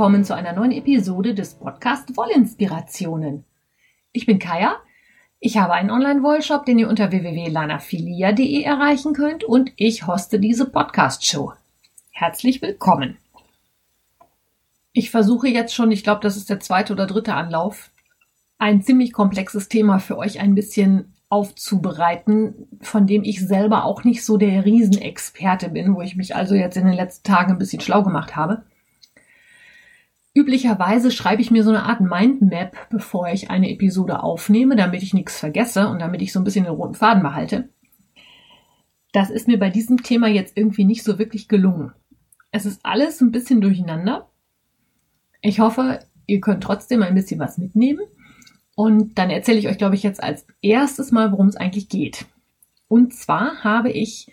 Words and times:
Willkommen 0.00 0.24
zu 0.24 0.34
einer 0.34 0.54
neuen 0.54 0.72
Episode 0.72 1.34
des 1.34 1.56
Podcast 1.56 2.16
Wollinspirationen. 2.16 3.44
Ich 4.12 4.24
bin 4.24 4.38
Kaya. 4.38 4.76
Ich 5.40 5.58
habe 5.58 5.74
einen 5.74 5.90
Online-Wollshop, 5.90 6.64
den 6.64 6.78
ihr 6.78 6.88
unter 6.88 7.12
www.lanafilia.de 7.12 8.62
erreichen 8.62 9.12
könnt 9.12 9.44
und 9.44 9.72
ich 9.76 10.06
hoste 10.06 10.40
diese 10.40 10.64
Podcast-Show. 10.64 11.52
Herzlich 12.12 12.62
willkommen. 12.62 13.18
Ich 14.94 15.10
versuche 15.10 15.48
jetzt 15.48 15.74
schon, 15.74 15.90
ich 15.90 16.02
glaube, 16.02 16.22
das 16.22 16.38
ist 16.38 16.48
der 16.48 16.60
zweite 16.60 16.94
oder 16.94 17.06
dritte 17.06 17.34
Anlauf, 17.34 17.90
ein 18.56 18.80
ziemlich 18.80 19.12
komplexes 19.12 19.68
Thema 19.68 19.98
für 19.98 20.16
euch 20.16 20.40
ein 20.40 20.54
bisschen 20.54 21.12
aufzubereiten, 21.28 22.68
von 22.80 23.06
dem 23.06 23.22
ich 23.22 23.46
selber 23.46 23.84
auch 23.84 24.04
nicht 24.04 24.24
so 24.24 24.38
der 24.38 24.64
Riesenexperte 24.64 25.68
bin, 25.68 25.94
wo 25.94 26.00
ich 26.00 26.16
mich 26.16 26.34
also 26.34 26.54
jetzt 26.54 26.78
in 26.78 26.86
den 26.86 26.96
letzten 26.96 27.24
Tagen 27.24 27.52
ein 27.52 27.58
bisschen 27.58 27.82
schlau 27.82 28.02
gemacht 28.02 28.34
habe. 28.34 28.62
Üblicherweise 30.32 31.10
schreibe 31.10 31.42
ich 31.42 31.50
mir 31.50 31.64
so 31.64 31.70
eine 31.70 31.82
Art 31.82 32.00
Mindmap, 32.00 32.88
bevor 32.90 33.28
ich 33.28 33.50
eine 33.50 33.70
Episode 33.70 34.22
aufnehme, 34.22 34.76
damit 34.76 35.02
ich 35.02 35.12
nichts 35.12 35.38
vergesse 35.38 35.88
und 35.88 35.98
damit 35.98 36.22
ich 36.22 36.32
so 36.32 36.40
ein 36.40 36.44
bisschen 36.44 36.64
den 36.64 36.74
roten 36.74 36.94
Faden 36.94 37.22
behalte. 37.22 37.68
Das 39.12 39.28
ist 39.30 39.48
mir 39.48 39.58
bei 39.58 39.70
diesem 39.70 40.04
Thema 40.04 40.28
jetzt 40.28 40.56
irgendwie 40.56 40.84
nicht 40.84 41.02
so 41.02 41.18
wirklich 41.18 41.48
gelungen. 41.48 41.92
Es 42.52 42.64
ist 42.64 42.80
alles 42.84 43.20
ein 43.20 43.32
bisschen 43.32 43.60
durcheinander. 43.60 44.30
Ich 45.40 45.58
hoffe, 45.58 46.00
ihr 46.26 46.40
könnt 46.40 46.62
trotzdem 46.62 47.02
ein 47.02 47.14
bisschen 47.14 47.40
was 47.40 47.58
mitnehmen 47.58 48.06
und 48.76 49.18
dann 49.18 49.30
erzähle 49.30 49.58
ich 49.58 49.68
euch, 49.68 49.78
glaube 49.78 49.96
ich, 49.96 50.04
jetzt 50.04 50.22
als 50.22 50.46
erstes 50.62 51.10
mal, 51.10 51.32
worum 51.32 51.48
es 51.48 51.56
eigentlich 51.56 51.88
geht. 51.88 52.26
Und 52.86 53.14
zwar 53.14 53.64
habe 53.64 53.90
ich 53.90 54.32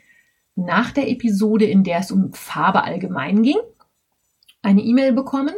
nach 0.56 0.92
der 0.92 1.09
Episode, 1.09 1.66
in 1.66 1.84
der 1.84 2.00
es 2.00 2.11
um 2.11 2.34
Farbe 2.34 2.84
allgemein 2.84 3.42
ging, 3.42 3.58
eine 4.61 4.82
E-Mail 4.82 5.14
bekommen 5.14 5.54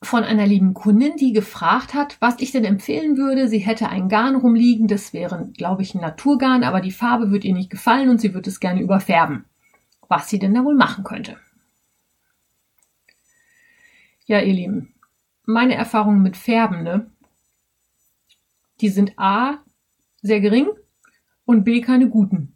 von 0.00 0.22
einer 0.22 0.46
lieben 0.46 0.74
Kundin, 0.74 1.16
die 1.16 1.32
gefragt 1.32 1.92
hat, 1.92 2.16
was 2.20 2.38
ich 2.38 2.52
denn 2.52 2.64
empfehlen 2.64 3.16
würde. 3.16 3.48
Sie 3.48 3.58
hätte 3.58 3.88
ein 3.88 4.08
Garn 4.08 4.36
rumliegen, 4.36 4.86
das 4.86 5.12
wäre, 5.12 5.50
glaube 5.56 5.82
ich, 5.82 5.94
ein 5.94 6.00
Naturgarn, 6.00 6.62
aber 6.62 6.80
die 6.80 6.92
Farbe 6.92 7.30
wird 7.30 7.44
ihr 7.44 7.54
nicht 7.54 7.70
gefallen 7.70 8.08
und 8.08 8.20
sie 8.20 8.32
würde 8.32 8.48
es 8.48 8.60
gerne 8.60 8.80
überfärben. 8.80 9.44
Was 10.08 10.28
sie 10.28 10.38
denn 10.38 10.54
da 10.54 10.64
wohl 10.64 10.76
machen 10.76 11.04
könnte. 11.04 11.36
Ja, 14.26 14.40
ihr 14.40 14.54
Lieben, 14.54 14.94
meine 15.44 15.74
Erfahrungen 15.74 16.22
mit 16.22 16.36
Färben, 16.36 16.82
ne? 16.82 17.10
die 18.80 18.88
sind 18.88 19.18
A 19.18 19.58
sehr 20.22 20.40
gering 20.40 20.68
und 21.44 21.64
B 21.64 21.80
keine 21.80 22.08
guten. 22.08 22.54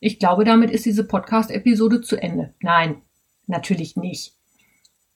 Ich 0.00 0.18
glaube, 0.18 0.44
damit 0.44 0.70
ist 0.70 0.84
diese 0.84 1.06
Podcast-Episode 1.06 2.00
zu 2.00 2.16
Ende. 2.20 2.54
Nein, 2.60 3.02
natürlich 3.46 3.96
nicht. 3.96 4.34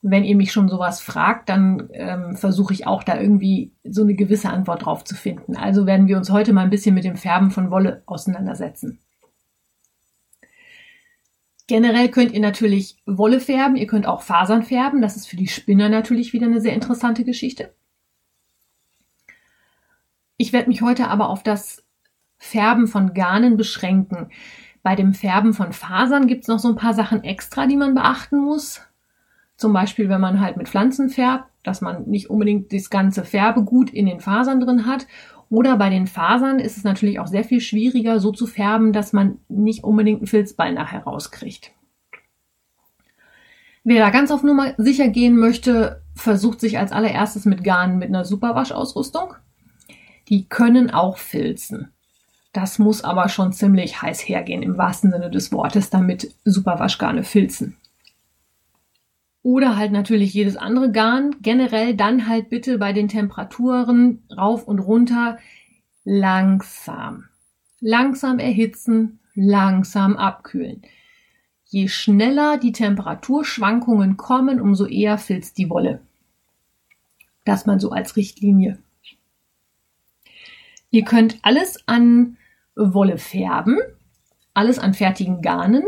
Wenn 0.09 0.23
ihr 0.23 0.35
mich 0.35 0.51
schon 0.51 0.69
sowas 0.69 1.01
fragt, 1.01 1.49
dann 1.49 1.89
ähm, 1.93 2.35
versuche 2.35 2.73
ich 2.73 2.87
auch 2.87 3.03
da 3.03 3.19
irgendwie 3.19 3.71
so 3.83 4.03
eine 4.03 4.13
gewisse 4.13 4.49
Antwort 4.49 4.85
drauf 4.85 5.03
zu 5.03 5.15
finden. 5.15 5.55
Also 5.55 5.85
werden 5.85 6.07
wir 6.07 6.17
uns 6.17 6.29
heute 6.29 6.53
mal 6.53 6.61
ein 6.61 6.69
bisschen 6.69 6.95
mit 6.95 7.03
dem 7.03 7.17
Färben 7.17 7.51
von 7.51 7.71
Wolle 7.71 8.03
auseinandersetzen. 8.05 8.99
Generell 11.67 12.09
könnt 12.09 12.31
ihr 12.31 12.39
natürlich 12.39 12.97
Wolle 13.05 13.41
färben, 13.41 13.75
ihr 13.75 13.87
könnt 13.87 14.07
auch 14.07 14.21
Fasern 14.21 14.63
färben. 14.63 15.01
Das 15.01 15.17
ist 15.17 15.27
für 15.27 15.35
die 15.35 15.49
Spinner 15.49 15.89
natürlich 15.89 16.31
wieder 16.31 16.45
eine 16.45 16.61
sehr 16.61 16.73
interessante 16.73 17.25
Geschichte. 17.25 17.73
Ich 20.37 20.53
werde 20.53 20.69
mich 20.69 20.81
heute 20.81 21.09
aber 21.09 21.29
auf 21.29 21.43
das 21.43 21.83
Färben 22.37 22.87
von 22.87 23.13
Garnen 23.13 23.57
beschränken. 23.57 24.29
Bei 24.81 24.95
dem 24.95 25.13
Färben 25.13 25.53
von 25.53 25.73
Fasern 25.73 26.27
gibt 26.27 26.43
es 26.43 26.47
noch 26.47 26.59
so 26.59 26.69
ein 26.69 26.77
paar 26.77 26.93
Sachen 26.93 27.25
extra, 27.25 27.67
die 27.67 27.75
man 27.75 27.93
beachten 27.95 28.37
muss. 28.37 28.86
Zum 29.57 29.73
Beispiel, 29.73 30.07
wenn 30.07 30.21
man 30.21 30.39
halt 30.39 30.55
mit 30.55 30.69
Pflanzen 30.69 31.09
färbt, 31.09 31.45
dass 31.63 31.81
man 31.81 32.03
nicht 32.03 32.29
unbedingt 32.29 32.71
das 32.71 32.89
ganze 32.89 33.23
Färbegut 33.23 33.89
in 33.89 34.05
den 34.05 34.19
Fasern 34.19 34.61
drin 34.61 34.85
hat. 34.85 35.07
Oder 35.49 35.77
bei 35.77 35.89
den 35.89 36.07
Fasern 36.07 36.59
ist 36.59 36.77
es 36.77 36.83
natürlich 36.83 37.19
auch 37.19 37.27
sehr 37.27 37.43
viel 37.43 37.61
schwieriger, 37.61 38.19
so 38.19 38.31
zu 38.31 38.45
färben, 38.45 38.93
dass 38.93 39.13
man 39.13 39.39
nicht 39.49 39.83
unbedingt 39.83 40.19
einen 40.19 40.27
Filzball 40.27 40.73
nachher 40.73 41.03
rauskriegt. 41.03 41.71
Wer 43.83 44.03
da 44.03 44.09
ganz 44.09 44.31
auf 44.31 44.43
Nummer 44.43 44.73
sicher 44.77 45.07
gehen 45.07 45.37
möchte, 45.37 46.01
versucht 46.13 46.59
sich 46.59 46.77
als 46.77 46.91
allererstes 46.91 47.45
mit 47.45 47.63
Garn 47.63 47.97
mit 47.97 48.09
einer 48.09 48.25
Superwaschausrüstung. 48.25 49.35
Die 50.27 50.47
können 50.49 50.91
auch 50.91 51.17
filzen. 51.17 51.93
Das 52.51 52.79
muss 52.79 53.03
aber 53.03 53.29
schon 53.29 53.53
ziemlich 53.53 54.01
heiß 54.01 54.19
hergehen 54.27 54.61
im 54.61 54.77
wahrsten 54.77 55.11
Sinne 55.11 55.31
des 55.31 55.51
Wortes, 55.51 55.89
damit 55.89 56.33
Superwaschgarne 56.43 57.23
filzen. 57.23 57.77
Oder 59.47 59.77
halt 59.77 59.93
natürlich 59.93 60.33
jedes 60.33 60.57
andere 60.57 60.91
Garn. 60.91 61.37
Generell 61.41 61.95
dann 61.95 62.27
halt 62.27 62.49
bitte 62.49 62.77
bei 62.77 62.91
den 62.91 63.07
Temperaturen 63.07 64.21
rauf 64.37 64.67
und 64.67 64.79
runter 64.79 65.37
langsam. 66.03 67.29
Langsam 67.79 68.39
erhitzen, 68.39 69.19
langsam 69.35 70.17
abkühlen. 70.17 70.81
Je 71.63 71.87
schneller 71.87 72.57
die 72.57 72.73
Temperaturschwankungen 72.73 74.17
kommen, 74.17 74.59
umso 74.59 74.85
eher 74.85 75.17
filzt 75.17 75.57
die 75.57 75.69
Wolle. 75.69 76.01
Das 77.45 77.65
mal 77.65 77.79
so 77.79 77.91
als 77.91 78.17
Richtlinie. 78.17 78.79
Ihr 80.89 81.05
könnt 81.05 81.39
alles 81.43 81.87
an 81.87 82.35
Wolle 82.75 83.17
färben, 83.17 83.79
alles 84.53 84.77
an 84.77 84.93
fertigen 84.93 85.41
Garnen. 85.41 85.83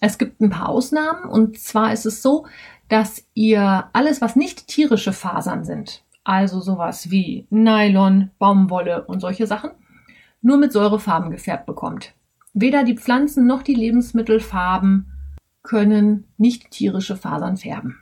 Es 0.00 0.18
gibt 0.18 0.40
ein 0.40 0.50
paar 0.50 0.70
Ausnahmen 0.70 1.30
und 1.30 1.60
zwar 1.60 1.92
ist 1.92 2.06
es 2.06 2.22
so, 2.22 2.46
dass 2.88 3.26
ihr 3.34 3.88
alles, 3.92 4.20
was 4.20 4.36
nicht 4.36 4.66
tierische 4.68 5.12
Fasern 5.12 5.64
sind, 5.64 6.02
also 6.22 6.60
sowas 6.60 7.10
wie 7.10 7.46
Nylon, 7.50 8.30
Baumwolle 8.38 9.04
und 9.04 9.20
solche 9.20 9.46
Sachen, 9.46 9.70
nur 10.42 10.58
mit 10.58 10.72
Säurefarben 10.72 11.30
gefärbt 11.30 11.66
bekommt. 11.66 12.14
Weder 12.52 12.84
die 12.84 12.96
Pflanzen 12.96 13.46
noch 13.46 13.62
die 13.62 13.74
Lebensmittelfarben 13.74 15.10
können 15.62 16.24
nicht 16.36 16.70
tierische 16.70 17.16
Fasern 17.16 17.56
färben. 17.56 17.98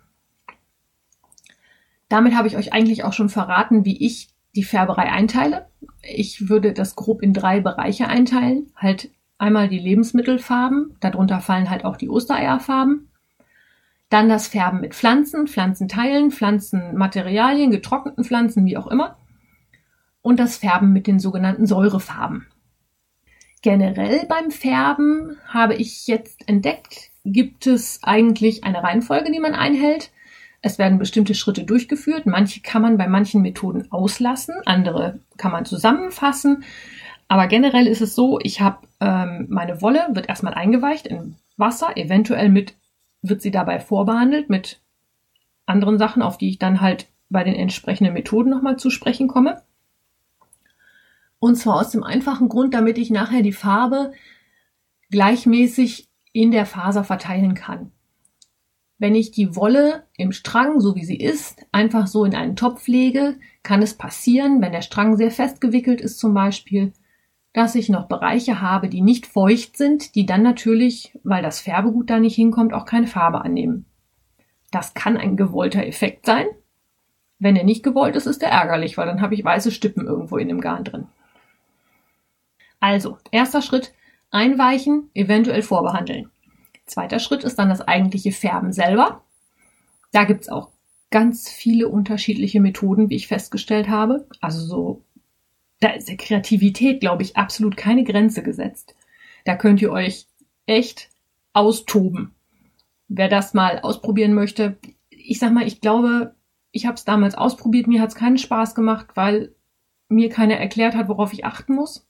Damit 2.09 2.35
habe 2.35 2.49
ich 2.49 2.57
euch 2.57 2.75
eigentlich 2.75 3.05
auch 3.05 3.15
schon 3.15 3.31
verraten, 3.31 3.87
wie 3.87 4.05
ich 4.05 4.29
die 4.55 4.65
Färberei 4.65 5.11
einteile. 5.11 5.67
Ich 6.03 6.51
würde 6.51 6.75
das 6.75 6.95
grob 6.95 7.23
in 7.23 7.33
drei 7.33 7.61
Bereiche 7.61 8.09
einteilen. 8.09 8.67
Halt 8.77 9.11
einmal 9.39 9.69
die 9.69 9.79
Lebensmittelfarben, 9.79 10.97
darunter 11.01 11.41
fallen 11.41 11.71
halt 11.71 11.87
auch 11.87 11.97
die 11.97 12.11
Ostereierfarben. 12.11 13.09
Dann 14.13 14.29
das 14.29 14.47
Färben 14.47 14.83
mit 14.83 14.95
Pflanzen, 14.95 15.47
Pflanzenteilen, 15.47 16.33
Pflanzenmaterialien, 16.33 17.71
getrockneten 17.71 18.25
Pflanzen, 18.25 18.67
wie 18.67 18.77
auch 18.77 18.89
immer. 18.89 19.17
Und 20.21 20.39
das 20.39 20.59
Färben 20.59 20.93
mit 20.93 21.07
den 21.07 21.19
sogenannten 21.19 21.65
Säurefarben. 21.65 22.47
Generell 23.63 24.27
beim 24.29 24.51
Färben 24.51 25.39
habe 25.49 25.77
ich 25.77 26.07
jetzt 26.09 26.47
entdeckt, 26.47 27.09
gibt 27.25 27.67
es 27.67 28.01
eigentlich 28.03 28.65
eine 28.65 28.83
Reihenfolge, 28.83 29.33
die 29.33 29.41
man 29.41 29.55
einhält. 29.55 30.11
Es 30.61 30.79
werden 30.79 30.99
bestimmte 30.99 31.35
Schritte 31.35 31.65
durchgeführt. 31.65 32.27
Manche 32.27 32.61
kann 32.61 32.83
man 32.83 32.99
bei 32.99 33.09
manchen 33.09 33.41
Methoden 33.41 33.91
auslassen, 33.91 34.57
andere 34.67 35.21
kann 35.39 35.53
man 35.53 35.65
zusammenfassen. 35.65 36.65
Aber 37.29 37.47
generell 37.47 37.87
ist 37.87 38.03
es 38.03 38.15
so, 38.15 38.39
ich 38.43 38.61
habe 38.61 38.87
ähm, 39.01 39.47
meine 39.49 39.81
Wolle, 39.81 40.09
wird 40.11 40.29
erstmal 40.29 40.53
eingeweicht 40.53 41.07
in 41.07 41.37
Wasser, 41.57 41.97
eventuell 41.97 42.51
mit, 42.51 42.75
wird 43.23 43.41
sie 43.41 43.51
dabei 43.51 43.81
vorbehandelt 43.81 44.51
mit 44.51 44.81
anderen 45.65 45.99
Sachen, 45.99 46.23
auf 46.23 46.39
die 46.39 46.49
ich 46.49 46.59
dann 46.59 46.81
halt 46.81 47.09
bei 47.31 47.45
den 47.45 47.55
entsprechenden 47.55 48.13
Methoden 48.13 48.51
nochmal 48.51 48.77
zu 48.77 48.91
sprechen 48.91 49.29
komme. 49.29 49.63
Und 51.39 51.57
zwar 51.57 51.77
aus 51.77 51.91
dem 51.91 52.05
einfachen 52.05 52.49
Grund, 52.49 52.75
damit 52.75 52.99
ich 52.99 53.11
nachher 53.11 53.43
die 53.43 53.53
Farbe 53.53 54.13
gleichmäßig 55.11 56.09
in 56.33 56.51
der 56.51 56.67
Faser 56.67 57.05
verteilen 57.05 57.55
kann. 57.55 57.93
Wenn 58.99 59.15
ich 59.15 59.33
die 59.33 59.57
Wolle 59.57 60.07
im 60.17 60.31
Strang, 60.31 60.81
so 60.81 60.95
wie 60.95 61.05
sie 61.05 61.17
ist, 61.17 61.67
einfach 61.73 62.07
so 62.07 62.25
in 62.25 62.35
einen 62.35 62.55
Topf 62.55 62.87
lege, 62.87 63.37
kann 63.63 63.83
es 63.83 63.95
passieren, 63.95 64.63
wenn 64.63 64.73
der 64.73 64.83
Strang 64.83 65.17
sehr 65.17 65.33
fest 65.33 65.61
gewickelt 65.61 66.01
ist 66.01 66.19
zum 66.19 66.35
Beispiel, 66.35 66.93
dass 67.53 67.75
ich 67.75 67.89
noch 67.89 68.09
Bereiche 68.09 68.61
habe, 68.61 68.89
die 68.89 69.03
nicht 69.03 69.27
feucht 69.27 69.77
sind, 69.77 70.15
die 70.15 70.25
dann 70.25 70.43
natürlich, 70.43 71.19
weil 71.23 71.43
das 71.43 71.61
Färbegut 71.61 72.09
da 72.09 72.19
nicht 72.19 72.35
hinkommt, 72.35 72.73
auch 72.73 72.87
keine 72.87 73.07
Farbe 73.07 73.43
annehmen. 73.43 73.85
Das 74.71 74.95
kann 74.95 75.19
ein 75.19 75.37
gewollter 75.37 75.87
Effekt 75.87 76.25
sein. 76.25 76.47
Wenn 77.39 77.57
er 77.57 77.65
nicht 77.65 77.83
gewollt 77.83 78.17
ist, 78.17 78.27
ist 78.27 78.43
er 78.43 78.51
ärgerlich, 78.51 78.97
weil 78.97 79.07
dann 79.07 79.21
habe 79.21 79.35
ich 79.35 79.45
weiße 79.45 79.71
Stippen 79.71 80.07
irgendwo 80.07 80.39
in 80.39 80.49
dem 80.49 80.61
Garn 80.61 80.85
drin. 80.85 81.09
Also, 82.81 83.19
erster 83.31 83.63
Schritt, 83.63 83.93
einweichen, 84.31 85.11
eventuell 85.13 85.63
vorbehandeln. 85.63 86.31
Zweiter 86.87 87.19
Schritt 87.19 87.45
ist 87.45 87.59
dann 87.59 87.69
das 87.69 87.81
eigentliche 87.81 88.33
Färben 88.33 88.73
selber. 88.73 89.23
Da 90.13 90.25
gibt's 90.25 90.49
auch 90.49 90.71
ganz 91.11 91.49
viele 91.49 91.89
unterschiedliche 91.89 92.61
Methoden, 92.61 93.11
wie 93.11 93.17
ich 93.17 93.29
festgestellt 93.29 93.89
habe. 93.89 94.27
Also 94.41 94.65
so, 94.65 95.05
da 95.83 95.91
ist 95.91 96.09
der 96.09 96.17
Kreativität, 96.17 97.01
glaube 97.01 97.23
ich, 97.23 97.37
absolut 97.37 97.77
keine 97.77 98.05
Grenze 98.05 98.43
gesetzt. 98.43 98.95
Da 99.45 99.57
könnt 99.57 99.83
ihr 99.83 99.91
euch 99.91 100.27
echt 100.67 101.11
austoben. 101.53 102.35
wer 103.09 103.29
das 103.29 103.53
mal 103.53 103.81
ausprobieren 103.81 104.33
möchte, 104.33 104.79
ich 105.11 105.39
sag 105.39 105.53
mal, 105.53 105.67
ich 105.67 105.83
glaube, 105.83 106.35
ich 106.71 106.87
habe 106.87 106.95
es 106.95 107.05
damals 107.05 107.35
ausprobiert, 107.35 107.87
mir 107.87 108.01
hat 108.01 108.09
es 108.09 108.15
keinen 108.15 108.39
Spaß 108.39 108.75
gemacht, 108.75 109.09
weil 109.15 109.55
mir 110.09 110.31
keiner 110.31 110.57
erklärt 110.57 110.95
hat, 110.95 111.09
worauf 111.09 111.33
ich 111.35 111.45
achten 111.45 111.75
muss. 111.75 112.09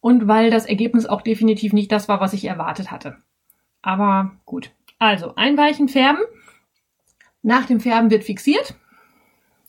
Und 0.00 0.26
weil 0.26 0.50
das 0.50 0.66
Ergebnis 0.66 1.06
auch 1.06 1.22
definitiv 1.22 1.72
nicht 1.72 1.92
das 1.92 2.08
war, 2.08 2.20
was 2.20 2.32
ich 2.32 2.46
erwartet 2.46 2.90
hatte. 2.90 3.18
Aber 3.82 4.32
gut. 4.44 4.72
Also, 4.98 5.36
einweichen, 5.36 5.88
färben. 5.88 6.22
Nach 7.42 7.66
dem 7.66 7.80
Färben 7.80 8.10
wird 8.10 8.24
fixiert. 8.24 8.74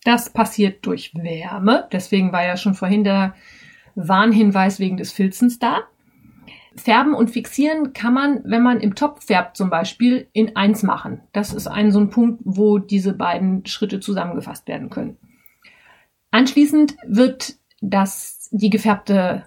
Das 0.03 0.31
passiert 0.31 0.85
durch 0.85 1.13
Wärme. 1.15 1.87
Deswegen 1.91 2.31
war 2.31 2.43
ja 2.43 2.57
schon 2.57 2.73
vorhin 2.73 3.03
der 3.03 3.35
Warnhinweis 3.95 4.79
wegen 4.79 4.97
des 4.97 5.11
Filzens 5.11 5.59
da. 5.59 5.83
Färben 6.75 7.13
und 7.13 7.29
fixieren 7.29 7.93
kann 7.93 8.13
man, 8.13 8.41
wenn 8.45 8.63
man 8.63 8.79
im 8.79 8.95
Topf 8.95 9.25
färbt 9.25 9.57
zum 9.57 9.69
Beispiel, 9.69 10.29
in 10.31 10.55
eins 10.55 10.83
machen. 10.83 11.21
Das 11.33 11.53
ist 11.53 11.67
ein 11.67 11.91
so 11.91 11.99
ein 11.99 12.09
Punkt, 12.09 12.41
wo 12.45 12.77
diese 12.77 13.13
beiden 13.13 13.65
Schritte 13.65 13.99
zusammengefasst 13.99 14.67
werden 14.67 14.89
können. 14.89 15.17
Anschließend 16.31 16.95
wird 17.05 17.55
das, 17.81 18.47
die 18.51 18.69
gefärbte, 18.69 19.45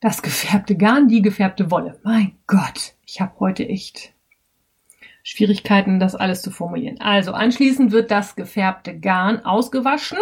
das 0.00 0.20
gefärbte 0.22 0.76
Garn, 0.76 1.08
die 1.08 1.22
gefärbte 1.22 1.70
Wolle. 1.70 1.98
Mein 2.04 2.36
Gott, 2.46 2.94
ich 3.06 3.22
habe 3.22 3.40
heute 3.40 3.66
echt 3.66 4.12
Schwierigkeiten, 5.28 6.00
das 6.00 6.14
alles 6.14 6.40
zu 6.40 6.50
formulieren. 6.50 7.02
Also 7.02 7.32
anschließend 7.32 7.92
wird 7.92 8.10
das 8.10 8.34
gefärbte 8.34 8.98
Garn 8.98 9.44
ausgewaschen 9.44 10.16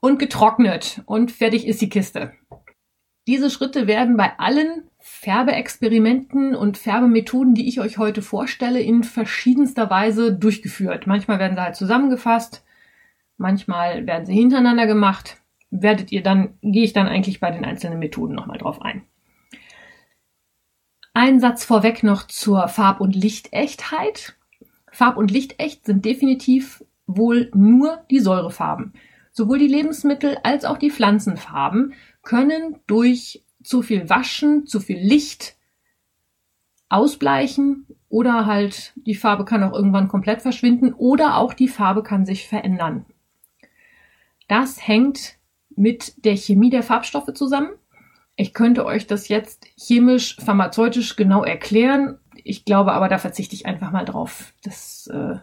und 0.00 0.18
getrocknet 0.18 1.02
und 1.04 1.30
fertig 1.30 1.66
ist 1.66 1.82
die 1.82 1.90
Kiste. 1.90 2.32
Diese 3.26 3.50
Schritte 3.50 3.86
werden 3.86 4.16
bei 4.16 4.32
allen 4.38 4.84
Färbeexperimenten 5.00 6.54
und 6.54 6.78
Färbemethoden, 6.78 7.52
die 7.52 7.68
ich 7.68 7.78
euch 7.78 7.98
heute 7.98 8.22
vorstelle, 8.22 8.80
in 8.80 9.04
verschiedenster 9.04 9.90
Weise 9.90 10.32
durchgeführt. 10.32 11.06
Manchmal 11.06 11.38
werden 11.38 11.54
sie 11.54 11.62
halt 11.62 11.76
zusammengefasst, 11.76 12.64
manchmal 13.36 14.06
werden 14.06 14.24
sie 14.24 14.34
hintereinander 14.34 14.86
gemacht. 14.86 15.42
Werdet 15.70 16.10
ihr 16.10 16.22
dann, 16.22 16.54
gehe 16.62 16.84
ich 16.84 16.94
dann 16.94 17.06
eigentlich 17.06 17.38
bei 17.38 17.50
den 17.50 17.66
einzelnen 17.66 17.98
Methoden 17.98 18.34
nochmal 18.34 18.56
drauf 18.56 18.80
ein. 18.80 19.02
Ein 21.18 21.40
Satz 21.40 21.64
vorweg 21.64 22.02
noch 22.02 22.26
zur 22.26 22.68
Farb- 22.68 23.00
und 23.00 23.16
Lichtechtheit. 23.16 24.36
Farb- 24.92 25.16
und 25.16 25.30
Lichtecht 25.30 25.86
sind 25.86 26.04
definitiv 26.04 26.84
wohl 27.06 27.50
nur 27.54 28.04
die 28.10 28.18
Säurefarben. 28.18 28.92
Sowohl 29.32 29.58
die 29.58 29.66
Lebensmittel 29.66 30.36
als 30.42 30.66
auch 30.66 30.76
die 30.76 30.90
Pflanzenfarben 30.90 31.94
können 32.22 32.80
durch 32.86 33.42
zu 33.64 33.80
viel 33.80 34.10
Waschen, 34.10 34.66
zu 34.66 34.78
viel 34.78 34.98
Licht 34.98 35.56
ausbleichen 36.90 37.86
oder 38.10 38.44
halt 38.44 38.92
die 38.96 39.14
Farbe 39.14 39.46
kann 39.46 39.62
auch 39.62 39.72
irgendwann 39.72 40.08
komplett 40.08 40.42
verschwinden 40.42 40.92
oder 40.92 41.38
auch 41.38 41.54
die 41.54 41.68
Farbe 41.68 42.02
kann 42.02 42.26
sich 42.26 42.46
verändern. 42.46 43.06
Das 44.48 44.86
hängt 44.86 45.38
mit 45.70 46.26
der 46.26 46.36
Chemie 46.36 46.68
der 46.68 46.82
Farbstoffe 46.82 47.32
zusammen. 47.32 47.70
Ich 48.36 48.52
könnte 48.52 48.84
euch 48.84 49.06
das 49.06 49.28
jetzt 49.28 49.66
chemisch, 49.78 50.36
pharmazeutisch 50.36 51.16
genau 51.16 51.42
erklären. 51.42 52.18
Ich 52.44 52.64
glaube 52.66 52.92
aber, 52.92 53.08
da 53.08 53.18
verzichte 53.18 53.54
ich 53.54 53.66
einfach 53.66 53.90
mal 53.90 54.04
drauf. 54.04 54.52
Das 54.62 55.06
äh, 55.06 55.36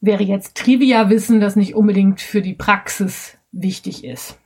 wäre 0.00 0.22
jetzt 0.22 0.56
Trivia-Wissen, 0.56 1.40
das 1.40 1.56
nicht 1.56 1.74
unbedingt 1.74 2.20
für 2.20 2.40
die 2.40 2.54
Praxis 2.54 3.36
wichtig 3.50 4.04
ist. 4.04 4.38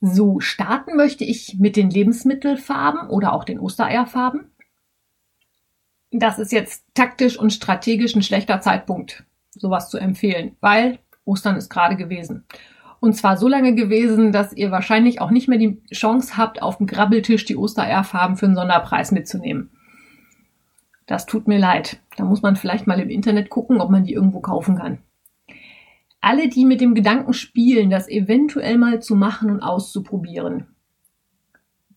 So, 0.00 0.40
starten 0.40 0.96
möchte 0.96 1.24
ich 1.24 1.56
mit 1.58 1.76
den 1.76 1.88
Lebensmittelfarben 1.88 3.08
oder 3.08 3.32
auch 3.32 3.44
den 3.44 3.58
Ostereierfarben. 3.58 4.50
Das 6.10 6.38
ist 6.38 6.52
jetzt 6.52 6.84
taktisch 6.92 7.38
und 7.38 7.54
strategisch 7.54 8.14
ein 8.14 8.22
schlechter 8.22 8.60
Zeitpunkt, 8.60 9.24
sowas 9.50 9.88
zu 9.88 9.96
empfehlen, 9.96 10.56
weil 10.60 10.98
Ostern 11.24 11.56
ist 11.56 11.70
gerade 11.70 11.96
gewesen. 11.96 12.44
Und 13.04 13.12
zwar 13.12 13.36
so 13.36 13.48
lange 13.48 13.74
gewesen, 13.74 14.32
dass 14.32 14.54
ihr 14.54 14.70
wahrscheinlich 14.70 15.20
auch 15.20 15.30
nicht 15.30 15.46
mehr 15.46 15.58
die 15.58 15.78
Chance 15.92 16.38
habt, 16.38 16.62
auf 16.62 16.78
dem 16.78 16.86
Grabbeltisch 16.86 17.44
die 17.44 17.54
Ostereierfarben 17.54 18.38
für 18.38 18.46
einen 18.46 18.54
Sonderpreis 18.54 19.12
mitzunehmen. 19.12 19.68
Das 21.04 21.26
tut 21.26 21.46
mir 21.46 21.58
leid. 21.58 22.00
Da 22.16 22.24
muss 22.24 22.40
man 22.40 22.56
vielleicht 22.56 22.86
mal 22.86 22.98
im 22.98 23.10
Internet 23.10 23.50
gucken, 23.50 23.82
ob 23.82 23.90
man 23.90 24.04
die 24.04 24.14
irgendwo 24.14 24.40
kaufen 24.40 24.76
kann. 24.76 25.00
Alle, 26.22 26.48
die 26.48 26.64
mit 26.64 26.80
dem 26.80 26.94
Gedanken 26.94 27.34
spielen, 27.34 27.90
das 27.90 28.08
eventuell 28.08 28.78
mal 28.78 29.02
zu 29.02 29.16
machen 29.16 29.50
und 29.50 29.60
auszuprobieren. 29.60 30.68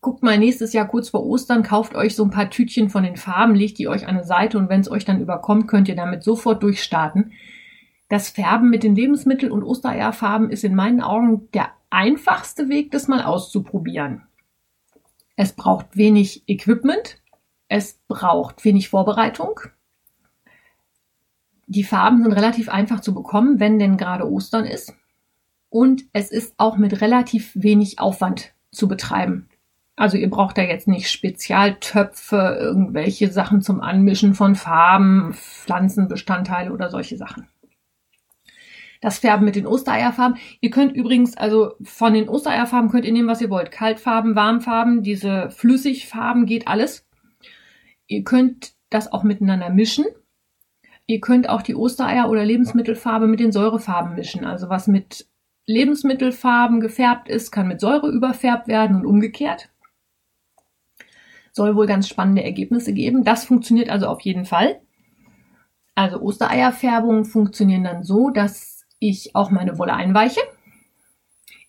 Guckt 0.01 0.23
mal 0.23 0.37
nächstes 0.37 0.73
Jahr 0.73 0.89
kurz 0.89 1.07
vor 1.07 1.25
Ostern, 1.25 1.63
kauft 1.63 1.95
euch 1.95 2.17
so 2.17 2.25
ein 2.25 2.31
paar 2.31 2.49
Tütchen 2.49 2.89
von 2.89 3.03
den 3.03 3.15
Farben, 3.15 3.55
legt 3.55 3.79
die 3.79 3.87
euch 3.87 4.05
an 4.05 4.17
eine 4.17 4.25
Seite 4.25 4.57
und 4.57 4.67
wenn 4.67 4.81
es 4.81 4.91
euch 4.91 5.05
dann 5.05 5.21
überkommt, 5.21 5.69
könnt 5.69 5.87
ihr 5.87 5.95
damit 5.95 6.21
sofort 6.21 6.61
durchstarten. 6.63 7.31
Das 8.09 8.29
Färben 8.29 8.69
mit 8.69 8.83
den 8.83 8.95
Lebensmittel- 8.95 9.51
und 9.51 9.63
Ostereierfarben 9.63 10.49
ist 10.49 10.63
in 10.63 10.75
meinen 10.75 11.01
Augen 11.01 11.49
der 11.51 11.71
einfachste 11.89 12.69
Weg, 12.69 12.91
das 12.91 13.07
mal 13.07 13.23
auszuprobieren. 13.23 14.23
Es 15.35 15.53
braucht 15.53 15.97
wenig 15.97 16.43
Equipment, 16.47 17.21
es 17.67 17.99
braucht 18.07 18.63
wenig 18.63 18.89
Vorbereitung. 18.89 19.59
Die 21.67 21.83
Farben 21.83 22.23
sind 22.23 22.31
relativ 22.31 22.69
einfach 22.69 23.01
zu 23.01 23.13
bekommen, 23.13 23.59
wenn 23.59 23.77
denn 23.77 23.97
gerade 23.97 24.29
Ostern 24.29 24.65
ist. 24.65 24.93
Und 25.69 26.05
es 26.13 26.31
ist 26.31 26.53
auch 26.57 26.77
mit 26.77 27.01
relativ 27.01 27.51
wenig 27.55 27.99
Aufwand 27.99 28.53
zu 28.71 28.87
betreiben. 28.87 29.49
Also 29.97 30.15
ihr 30.15 30.29
braucht 30.29 30.57
da 30.57 30.61
jetzt 30.61 30.87
nicht 30.87 31.09
Spezialtöpfe, 31.09 32.57
irgendwelche 32.59 33.31
Sachen 33.31 33.61
zum 33.61 33.81
Anmischen 33.81 34.33
von 34.33 34.55
Farben, 34.55 35.33
Pflanzenbestandteile 35.33 36.71
oder 36.71 36.89
solche 36.89 37.17
Sachen. 37.17 37.47
Das 39.01 39.19
Färben 39.19 39.45
mit 39.45 39.55
den 39.55 39.67
Ostereierfarben. 39.67 40.37
Ihr 40.61 40.69
könnt 40.69 40.93
übrigens, 40.95 41.37
also 41.37 41.73
von 41.83 42.13
den 42.13 42.29
Ostereierfarben 42.29 42.89
könnt 42.89 43.05
ihr 43.05 43.13
nehmen, 43.13 43.27
was 43.27 43.41
ihr 43.41 43.49
wollt. 43.49 43.71
Kaltfarben, 43.71 44.35
Warmfarben, 44.35 45.03
diese 45.03 45.49
Flüssigfarben 45.51 46.45
geht 46.45 46.67
alles. 46.67 47.05
Ihr 48.07 48.23
könnt 48.23 48.73
das 48.89 49.11
auch 49.11 49.23
miteinander 49.23 49.69
mischen. 49.69 50.05
Ihr 51.05 51.21
könnt 51.21 51.49
auch 51.49 51.61
die 51.61 51.75
Ostereier 51.75 52.29
oder 52.29 52.43
Lebensmittelfarbe 52.43 53.27
mit 53.27 53.39
den 53.39 53.51
Säurefarben 53.51 54.15
mischen. 54.15 54.45
Also 54.45 54.69
was 54.69 54.87
mit 54.87 55.27
Lebensmittelfarben 55.65 56.79
gefärbt 56.79 57.29
ist, 57.29 57.51
kann 57.51 57.67
mit 57.67 57.81
Säure 57.81 58.09
überfärbt 58.09 58.67
werden 58.67 58.97
und 58.97 59.05
umgekehrt. 59.05 59.69
Soll 61.51 61.75
wohl 61.75 61.87
ganz 61.87 62.07
spannende 62.07 62.43
Ergebnisse 62.43 62.93
geben. 62.93 63.23
Das 63.23 63.45
funktioniert 63.45 63.89
also 63.89 64.07
auf 64.07 64.21
jeden 64.21 64.45
Fall. 64.45 64.81
Also 65.95 66.21
Ostereierfärbungen 66.21 67.25
funktionieren 67.25 67.83
dann 67.83 68.03
so, 68.03 68.29
dass 68.29 68.76
ich 68.99 69.35
auch 69.35 69.51
meine 69.51 69.77
Wolle 69.77 69.93
einweiche. 69.93 70.41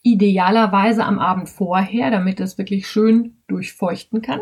Idealerweise 0.03 1.05
am 1.05 1.19
Abend 1.19 1.49
vorher, 1.49 2.11
damit 2.11 2.41
es 2.41 2.59
wirklich 2.59 2.87
schön 2.87 3.43
durchfeuchten 3.47 4.23
kann. 4.23 4.41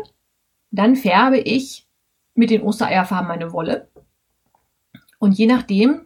Dann 0.71 0.95
färbe 0.95 1.37
ich 1.37 1.87
mit 2.35 2.49
den 2.49 2.61
Ostereierfarben 2.61 3.27
meine 3.27 3.51
Wolle. 3.51 3.89
Und 5.19 5.33
je 5.37 5.47
nachdem, 5.47 6.05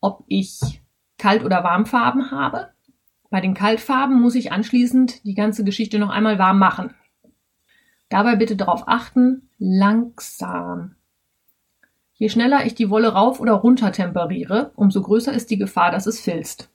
ob 0.00 0.24
ich 0.28 0.80
Kalt- 1.18 1.44
oder 1.44 1.64
Warmfarben 1.64 2.30
habe, 2.30 2.70
bei 3.30 3.40
den 3.40 3.54
Kaltfarben 3.54 4.20
muss 4.20 4.36
ich 4.36 4.52
anschließend 4.52 5.24
die 5.24 5.34
ganze 5.34 5.64
Geschichte 5.64 5.98
noch 5.98 6.10
einmal 6.10 6.38
warm 6.38 6.58
machen. 6.58 6.94
Dabei 8.08 8.36
bitte 8.36 8.56
darauf 8.56 8.88
achten, 8.88 9.50
langsam. 9.58 10.94
Je 12.18 12.28
schneller 12.28 12.66
ich 12.66 12.74
die 12.74 12.90
Wolle 12.90 13.12
rauf 13.12 13.38
oder 13.38 13.52
runter 13.52 13.92
temperiere, 13.92 14.72
umso 14.74 15.02
größer 15.02 15.32
ist 15.32 15.50
die 15.50 15.56
Gefahr, 15.56 15.92
dass 15.92 16.06
es 16.06 16.20
filzt. 16.20 16.68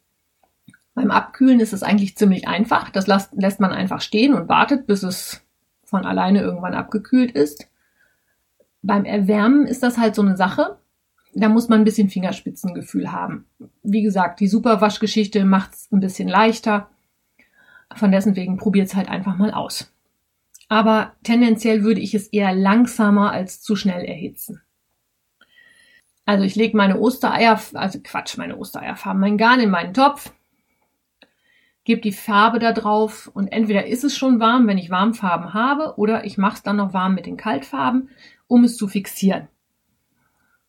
Beim 0.96 1.12
Abkühlen 1.12 1.60
ist 1.60 1.74
es 1.74 1.84
eigentlich 1.84 2.16
ziemlich 2.16 2.48
einfach. 2.48 2.90
Das 2.92 3.08
lässt 3.08 3.60
man 3.60 3.72
einfach 3.72 4.00
stehen 4.00 4.34
und 4.34 4.48
wartet, 4.48 4.88
bis 4.88 5.04
es 5.04 5.42
von 5.84 6.06
alleine 6.06 6.42
irgendwann 6.42 6.74
abgekühlt 6.74 7.32
ist. 7.32 7.68
Beim 8.82 9.04
Erwärmen 9.04 9.68
ist 9.68 9.84
das 9.84 9.98
halt 9.98 10.16
so 10.16 10.22
eine 10.22 10.38
Sache. 10.38 10.78
Da 11.34 11.50
muss 11.50 11.68
man 11.68 11.82
ein 11.82 11.86
bisschen 11.86 12.10
Fingerspitzengefühl 12.10 13.12
haben. 13.12 13.46
Wie 13.82 14.04
gesagt, 14.04 14.40
die 14.40 14.48
Superwaschgeschichte 14.48 15.44
macht 15.44 15.74
es 15.74 15.92
ein 15.92 16.00
bisschen 16.00 16.30
leichter. 16.30 16.90
Von 17.96 18.12
dessen 18.12 18.36
wegen 18.38 18.58
probiert 18.58 18.88
es 18.88 18.96
halt 18.96 19.10
einfach 19.10 19.36
mal 19.36 19.52
aus. 19.52 19.92
Aber 20.70 21.12
tendenziell 21.24 21.84
würde 21.84 22.00
ich 22.02 22.16
es 22.16 22.28
eher 22.28 22.54
langsamer 22.54 23.32
als 23.32 23.62
zu 23.62 23.76
schnell 23.76 24.06
erhitzen. 24.06 24.62
Also 26.26 26.46
ich 26.46 26.56
lege 26.56 26.78
meine 26.78 27.00
Ostereier, 27.00 27.60
also 27.74 28.00
Quatsch, 28.02 28.38
meine 28.38 28.58
Ostereierfarben, 28.58 29.20
mein 29.20 29.38
Garn 29.38 29.60
in 29.60 29.70
meinen 29.70 29.94
Topf, 29.94 30.32
gebe 31.84 32.02
die 32.02 32.14
Farbe 32.14 32.60
da 32.60 32.72
drauf 32.72 33.30
und 33.34 33.48
entweder 33.48 33.88
ist 33.88 34.06
es 34.06 34.16
schon 34.16 34.40
warm, 34.40 34.68
wenn 34.68 34.78
ich 34.78 34.90
Warmfarben 34.90 35.54
habe, 35.54 35.96
oder 35.98 36.24
ich 36.24 36.38
mache 36.38 36.56
es 36.56 36.64
dann 36.64 36.78
noch 36.78 36.94
warm 36.94 37.16
mit 37.16 37.26
den 37.26 37.38
Kaltfarben 37.38 38.10
um 38.48 38.64
es 38.64 38.78
zu 38.78 38.88
fixieren. 38.88 39.48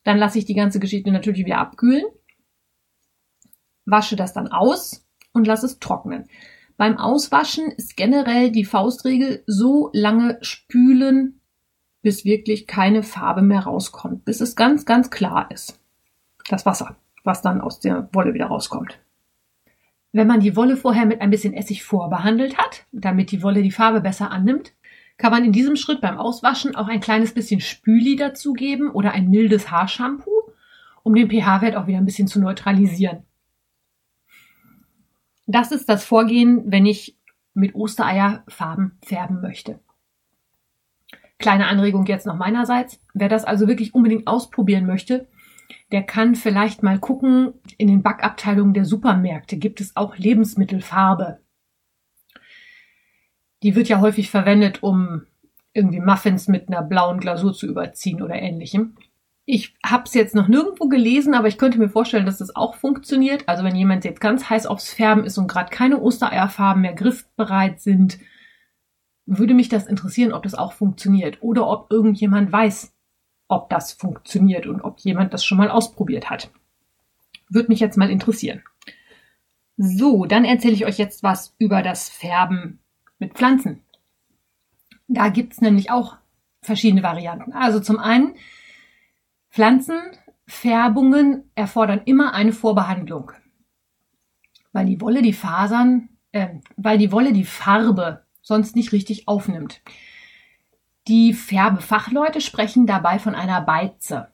Dann 0.05 0.19
lasse 0.19 0.39
ich 0.39 0.45
die 0.45 0.55
ganze 0.55 0.81
Geschichte 0.81 1.11
natürlich 1.13 1.45
wieder 1.45 1.59
abkühlen, 1.59 2.05
wasche 3.85 4.17
das 4.17 4.33
dann 4.33 4.49
aus 4.49 5.07
und 5.33 5.47
lasse 5.47 5.67
es 5.67 5.79
trocknen. 5.79 6.29
Beim 6.77 6.97
Auswaschen 6.97 7.71
ist 7.71 7.97
generell 7.97 8.51
die 8.51 8.65
Faustregel 8.65 9.45
so 9.47 9.91
lange 9.93 10.39
spülen, 10.41 11.41
bis 12.05 12.25
wirklich 12.25 12.67
keine 12.67 13.03
Farbe 13.03 13.43
mehr 13.43 13.61
rauskommt, 13.61 14.27
bis 14.27 14.41
es 14.43 14.55
ganz, 14.55 14.85
ganz 14.85 15.11
klar 15.11 15.51
ist. 15.51 15.81
Das 16.49 16.67
Wasser, 16.67 16.97
was 17.25 17.41
dann 17.41 17.63
aus 17.63 17.81
der 17.81 18.11
Wolle 18.13 18.35
wieder 18.35 18.47
rauskommt. 18.47 19.01
Wenn 20.13 20.27
man 20.29 20.41
die 20.41 20.55
Wolle 20.55 20.77
vorher 20.77 21.07
mit 21.07 21.23
ein 21.23 21.31
bisschen 21.31 21.55
Essig 21.55 21.83
vorbehandelt 21.83 22.59
hat, 22.59 22.85
damit 22.93 23.33
die 23.33 23.43
Wolle 23.43 23.63
die 23.63 23.71
Farbe 23.71 24.03
besser 24.03 24.31
annimmt, 24.31 24.75
kann 25.17 25.33
man 25.33 25.45
in 25.45 25.53
diesem 25.53 25.77
Schritt 25.77 26.03
beim 26.03 26.19
Auswaschen 26.19 26.77
auch 26.77 26.89
ein 26.89 27.01
kleines 27.01 27.33
bisschen 27.33 27.61
Spüli 27.61 28.17
dazugeben 28.17 28.91
oder 28.91 29.13
ein 29.13 29.31
mildes 29.31 29.71
Haarshampoo, 29.71 30.53
um 31.05 31.15
den 31.15 31.31
pH-Wert 31.31 31.75
auch 31.75 31.87
wieder 31.87 31.99
ein 31.99 32.05
bisschen 32.05 32.29
zu 32.29 32.39
neutralisieren. 32.39 33.25
Das 35.47 35.73
ist 35.73 35.89
das 35.89 36.05
Vorgehen, 36.05 36.65
wenn 36.67 36.85
ich 36.85 37.17
mit 37.55 37.75
Ostereierfarben 37.75 38.99
färben 39.03 39.41
möchte. 39.41 39.81
Kleine 41.45 41.67
Anregung 41.67 42.07
jetzt 42.07 42.25
noch 42.25 42.39
meinerseits. 42.39 42.99
Wer 43.13 43.29
das 43.29 43.45
also 43.45 43.69
wirklich 43.69 43.95
unbedingt 43.95 44.27
ausprobieren 44.27 44.87
möchte, 44.87 45.29
der 45.93 46.03
kann 46.03 46.37
vielleicht 46.37 46.83
mal 46.83 46.99
gucken, 46.99 47.53
in 47.77 47.87
den 47.87 48.03
Backabteilungen 48.03 48.73
der 48.73 48.87
Supermärkte 48.87 49.59
gibt 49.59 49.83
es 49.83 49.95
auch 49.95 50.17
Lebensmittelfarbe. 50.17 51.41
Die 53.63 53.77
wird 53.77 53.91
ja 53.91 54.01
häufig 54.01 54.31
verwendet, 54.31 54.83
um 54.83 55.27
irgendwie 55.75 56.01
Muffins 56.01 56.49
mit 56.49 56.69
einer 56.69 56.81
blauen 56.81 57.21
Glasur 57.21 57.53
zu 57.53 57.67
überziehen 57.67 58.23
oder 58.23 58.37
ähnlichem. 58.37 58.97
Ich 59.45 59.75
habe 59.85 60.05
es 60.05 60.15
jetzt 60.15 60.35
noch 60.35 60.49
nirgendwo 60.49 60.89
gelesen, 60.89 61.35
aber 61.35 61.49
ich 61.49 61.59
könnte 61.59 61.79
mir 61.79 61.91
vorstellen, 61.91 62.25
dass 62.25 62.39
das 62.39 62.57
auch 62.57 62.75
funktioniert. 62.75 63.47
Also 63.51 63.65
wenn 63.65 63.77
jemand 63.77 64.07
jetzt 64.07 64.23
ganz 64.23 64.49
heiß 64.49 64.65
aufs 64.65 64.95
Färben 64.95 65.25
ist 65.25 65.37
und 65.37 65.49
gerade 65.49 65.69
keine 65.69 66.01
Ostereierfarben 66.01 66.81
mehr 66.81 66.95
griffbereit 66.95 67.83
sind, 67.83 68.19
würde 69.27 69.55
mich 69.55 69.69
das 69.69 69.87
interessieren, 69.87 70.33
ob 70.33 70.43
das 70.43 70.55
auch 70.55 70.73
funktioniert 70.73 71.43
oder 71.43 71.67
ob 71.67 71.91
irgendjemand 71.91 72.53
weiß, 72.53 72.93
ob 73.49 73.71
das 73.71 73.93
funktioniert 73.93 74.67
und 74.67 74.83
ob 74.83 75.01
jemand 75.01 75.33
das 75.33 75.45
schon 75.45 75.59
mal 75.59 75.71
ausprobiert 75.71 76.31
hat. 76.31 76.51
Würde 77.49 77.69
mich 77.69 77.81
jetzt 77.81 77.97
mal 77.97 78.11
interessieren. 78.11 78.63
So, 79.77 80.25
dann 80.25 80.45
erzähle 80.45 80.75
ich 80.75 80.87
euch 80.87 80.99
jetzt 80.99 81.23
was 81.23 81.55
über 81.59 81.83
das 81.83 82.09
Färben 82.09 82.81
mit 83.19 83.35
Pflanzen. 83.35 83.83
Da 85.09 85.29
gibt's 85.29 85.61
nämlich 85.61 85.91
auch 85.91 86.17
verschiedene 86.63 87.03
Varianten. 87.03 87.53
Also 87.53 87.81
zum 87.81 87.99
einen, 87.99 88.37
Pflanzenfärbungen 89.51 91.51
erfordern 91.55 92.03
immer 92.05 92.35
eine 92.35 92.53
Vorbehandlung, 92.53 93.33
weil 94.73 94.87
die 94.87 95.01
Wolle 95.01 95.23
die 95.23 95.33
Fasern, 95.33 96.09
äh, 96.33 96.49
weil 96.77 96.99
die 96.99 97.13
Wolle 97.13 97.33
die 97.33 97.45
Farbe 97.45 98.24
sonst 98.45 98.77
nicht 98.77 98.93
richtig 98.93 99.27
aufnimmt. 99.27 99.83
Die 101.09 101.33
Färbefachleute 101.33 102.41
sprechen 102.41 102.87
dabei 102.87 103.19
von 103.19 103.35
einer 103.35 103.61
Beize. 103.61 104.29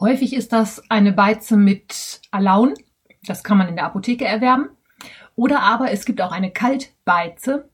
Häufig 0.00 0.34
ist 0.34 0.52
das 0.52 0.90
eine 0.90 1.12
Beize 1.12 1.56
mit 1.56 2.22
Alaun. 2.30 2.72
Das 3.24 3.44
kann 3.44 3.58
man 3.58 3.68
in 3.68 3.76
der 3.76 3.84
Apotheke 3.84 4.24
erwerben. 4.24 4.70
Oder 5.36 5.60
aber 5.60 5.90
es 5.90 6.04
gibt 6.04 6.20
auch 6.20 6.32
eine 6.32 6.50
Kaltbeize, 6.50 7.68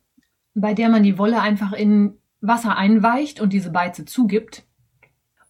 bei 0.55 0.75
der 0.75 0.89
man 0.89 1.05
die 1.05 1.19
Wolle 1.19 1.41
einfach 1.41 1.73
in 1.73 2.19
Wasser 2.41 2.77
einweicht 2.77 3.41
und 3.41 3.53
diese 3.53 3.71
Beize 3.71 4.05
zugibt 4.05 4.65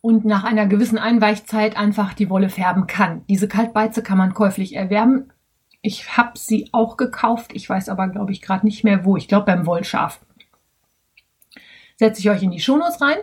und 0.00 0.24
nach 0.24 0.44
einer 0.44 0.66
gewissen 0.66 0.98
Einweichzeit 0.98 1.76
einfach 1.76 2.14
die 2.14 2.30
Wolle 2.30 2.48
färben 2.48 2.86
kann. 2.86 3.24
Diese 3.28 3.48
Kaltbeize 3.48 4.02
kann 4.02 4.18
man 4.18 4.34
käuflich 4.34 4.74
erwerben. 4.74 5.32
Ich 5.80 6.16
habe 6.16 6.38
sie 6.38 6.68
auch 6.72 6.96
gekauft. 6.96 7.52
Ich 7.54 7.68
weiß 7.68 7.88
aber, 7.88 8.08
glaube 8.08 8.32
ich, 8.32 8.42
gerade 8.42 8.66
nicht 8.66 8.84
mehr 8.84 9.04
wo. 9.04 9.16
Ich 9.16 9.28
glaube 9.28 9.46
beim 9.46 9.66
Wollschaf 9.66 10.20
setze 11.98 12.20
ich 12.20 12.30
euch 12.30 12.42
in 12.42 12.50
die 12.50 12.60
Shownotes 12.60 13.00
rein. 13.00 13.18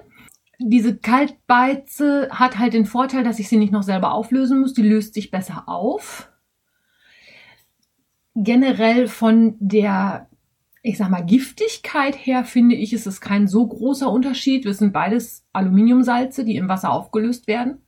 Diese 0.60 0.96
Kaltbeize 0.96 2.30
hat 2.32 2.60
halt 2.60 2.74
den 2.74 2.86
Vorteil, 2.86 3.24
dass 3.24 3.40
ich 3.40 3.50
sie 3.50 3.58
nicht 3.58 3.74
noch 3.74 3.84
selber 3.84 4.14
auflösen 4.14 4.60
muss. 4.60 4.74
Die 4.74 4.84
löst 4.84 5.14
sich 5.14 5.32
besser 5.32 5.64
auf. 5.68 6.30
Generell 8.36 9.08
von 9.08 9.56
der, 9.60 10.30
ich 10.82 10.98
sag 10.98 11.10
mal, 11.10 11.26
Giftigkeit 11.26 12.16
her 12.16 12.44
finde 12.44 12.76
ich, 12.76 12.94
ist 12.94 13.08
es 13.08 13.22
kein 13.22 13.48
so 13.48 13.66
großer 13.66 14.10
Unterschied. 14.10 14.66
Wir 14.66 14.74
sind 14.74 14.94
beides 14.94 15.46
Aluminiumsalze, 15.54 16.46
die 16.46 16.58
im 16.58 16.70
Wasser 16.70 16.92
aufgelöst 16.92 17.48
werden. 17.48 17.82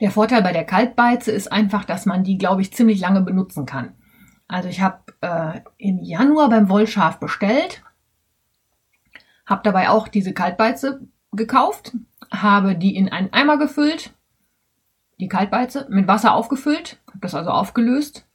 Der 0.00 0.10
Vorteil 0.10 0.42
bei 0.42 0.52
der 0.52 0.64
Kaltbeize 0.64 1.32
ist 1.32 1.50
einfach, 1.50 1.84
dass 1.84 2.04
man 2.04 2.24
die, 2.24 2.36
glaube 2.36 2.60
ich, 2.60 2.72
ziemlich 2.72 3.00
lange 3.00 3.22
benutzen 3.22 3.64
kann. 3.64 3.94
Also 4.48 4.68
ich 4.68 4.80
habe 4.80 5.00
äh, 5.20 5.60
im 5.76 6.02
Januar 6.02 6.48
beim 6.48 6.68
Wollschaf 6.68 7.20
bestellt 7.20 7.82
habe 9.48 9.62
dabei 9.64 9.88
auch 9.88 10.08
diese 10.08 10.34
Kaltbeize 10.34 11.00
gekauft, 11.32 11.96
habe 12.30 12.74
die 12.76 12.94
in 12.94 13.08
einen 13.08 13.32
Eimer 13.32 13.56
gefüllt, 13.56 14.12
die 15.18 15.28
Kaltbeize 15.28 15.86
mit 15.88 16.06
Wasser 16.06 16.34
aufgefüllt, 16.34 17.00
habe 17.08 17.18
das 17.20 17.34
also 17.34 17.50
aufgelöst 17.50 18.26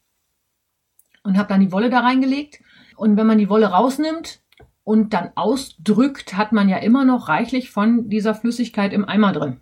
und 1.24 1.38
habe 1.38 1.48
dann 1.48 1.62
die 1.62 1.72
Wolle 1.72 1.90
da 1.90 2.00
reingelegt. 2.00 2.62
Und 2.98 3.16
wenn 3.16 3.28
man 3.28 3.38
die 3.38 3.50
Wolle 3.50 3.68
rausnimmt 3.68 4.42
und 4.84 5.14
dann 5.14 5.32
ausdrückt, 5.36 6.36
hat 6.36 6.52
man 6.52 6.68
ja 6.68 6.78
immer 6.78 7.06
noch 7.06 7.30
reichlich 7.30 7.70
von 7.70 8.10
dieser 8.10 8.36
Flüssigkeit 8.36 8.92
im 8.92 9.08
Eimer 9.08 9.32
drin. 9.32 9.62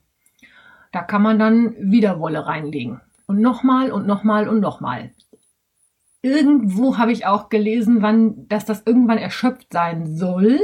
Da 0.91 1.01
kann 1.01 1.22
man 1.22 1.38
dann 1.38 1.75
wieder 1.79 2.20
Wolle 2.20 2.46
reinlegen. 2.46 3.01
Und 3.27 3.39
nochmal 3.39 3.91
und 3.91 4.08
nochmal 4.08 4.50
und 4.50 4.60
nochmal. 4.60 5.12
Irgendwo 6.22 6.98
habe 6.98 7.12
ich 7.12 7.25
auch 7.25 7.50
gelesen, 7.50 8.01
wann, 8.01 8.48
dass 8.48 8.66
das 8.66 8.84
irgendwann 8.86 9.18
erschöpft 9.18 9.74
sein 9.74 10.16
soll. 10.16 10.60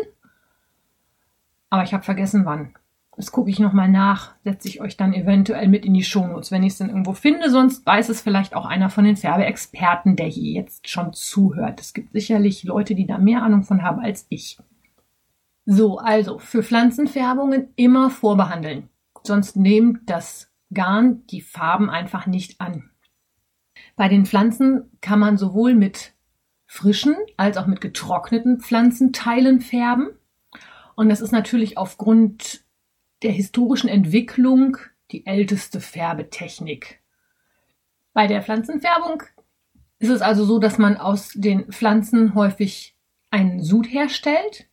Aber 1.69 1.83
ich 1.83 1.93
habe 1.93 2.03
vergessen, 2.03 2.45
wann. 2.45 2.73
Das 3.17 3.31
gucke 3.31 3.49
ich 3.49 3.57
nochmal 3.57 3.89
nach, 3.89 4.35
setze 4.43 4.67
ich 4.67 4.79
euch 4.79 4.95
dann 4.95 5.11
eventuell 5.11 5.67
mit 5.67 5.85
in 5.85 5.95
die 5.95 6.03
Shownotes, 6.03 6.51
wenn 6.51 6.61
ich 6.61 6.73
es 6.73 6.77
dann 6.77 6.89
irgendwo 6.89 7.13
finde. 7.13 7.49
Sonst 7.49 7.83
weiß 7.83 8.09
es 8.09 8.21
vielleicht 8.21 8.55
auch 8.55 8.67
einer 8.67 8.91
von 8.91 9.05
den 9.05 9.15
Färbeexperten, 9.17 10.15
der 10.15 10.27
hier 10.27 10.53
jetzt 10.53 10.87
schon 10.87 11.13
zuhört. 11.13 11.81
Es 11.81 11.93
gibt 11.93 12.13
sicherlich 12.13 12.63
Leute, 12.63 12.93
die 12.93 13.07
da 13.07 13.17
mehr 13.17 13.41
Ahnung 13.41 13.63
von 13.63 13.81
haben 13.81 13.99
als 13.99 14.27
ich. 14.29 14.59
So, 15.65 15.97
also 15.97 16.37
für 16.37 16.61
Pflanzenfärbungen 16.61 17.69
immer 17.75 18.11
vorbehandeln. 18.11 18.87
Sonst 19.23 19.55
nehmt 19.57 20.07
das 20.09 20.51
Garn 20.71 21.25
die 21.31 21.41
Farben 21.41 21.89
einfach 21.89 22.27
nicht 22.27 22.61
an. 22.61 22.91
Bei 23.97 24.07
den 24.07 24.27
Pflanzen 24.27 24.91
kann 25.01 25.19
man 25.19 25.37
sowohl 25.37 25.73
mit 25.73 26.13
frischen 26.67 27.15
als 27.35 27.57
auch 27.57 27.65
mit 27.65 27.81
getrockneten 27.81 28.61
Pflanzenteilen 28.61 29.59
färben. 29.59 30.11
Und 30.95 31.09
das 31.09 31.19
ist 31.19 31.31
natürlich 31.31 31.77
aufgrund 31.77 32.63
der 33.23 33.31
historischen 33.31 33.89
Entwicklung 33.89 34.77
die 35.11 35.25
älteste 35.25 35.81
Färbetechnik. 35.81 37.01
Bei 38.13 38.27
der 38.27 38.43
Pflanzenfärbung 38.43 39.23
ist 39.97 40.09
es 40.09 40.21
also 40.21 40.45
so, 40.45 40.59
dass 40.59 40.77
man 40.77 40.97
aus 40.97 41.31
den 41.33 41.71
Pflanzen 41.71 42.35
häufig 42.35 42.95
einen 43.31 43.63
Sud 43.63 43.91
herstellt, 43.91 44.67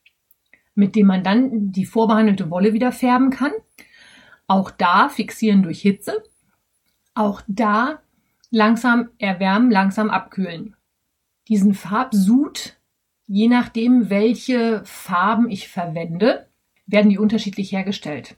mit 0.74 0.96
dem 0.96 1.06
man 1.06 1.24
dann 1.24 1.72
die 1.72 1.86
vorbehandelte 1.86 2.50
Wolle 2.50 2.74
wieder 2.74 2.92
färben 2.92 3.30
kann. 3.30 3.52
Auch 4.46 4.70
da 4.70 5.08
fixieren 5.08 5.62
durch 5.62 5.80
Hitze. 5.80 6.22
Auch 7.14 7.40
da 7.46 8.02
langsam 8.54 9.10
erwärmen, 9.18 9.70
langsam 9.70 10.08
abkühlen. 10.08 10.76
Diesen 11.48 11.74
Farbsud 11.74 12.78
Je 13.26 13.48
nachdem, 13.48 14.10
welche 14.10 14.82
Farben 14.84 15.50
ich 15.50 15.68
verwende, 15.68 16.46
werden 16.86 17.08
die 17.08 17.18
unterschiedlich 17.18 17.72
hergestellt. 17.72 18.36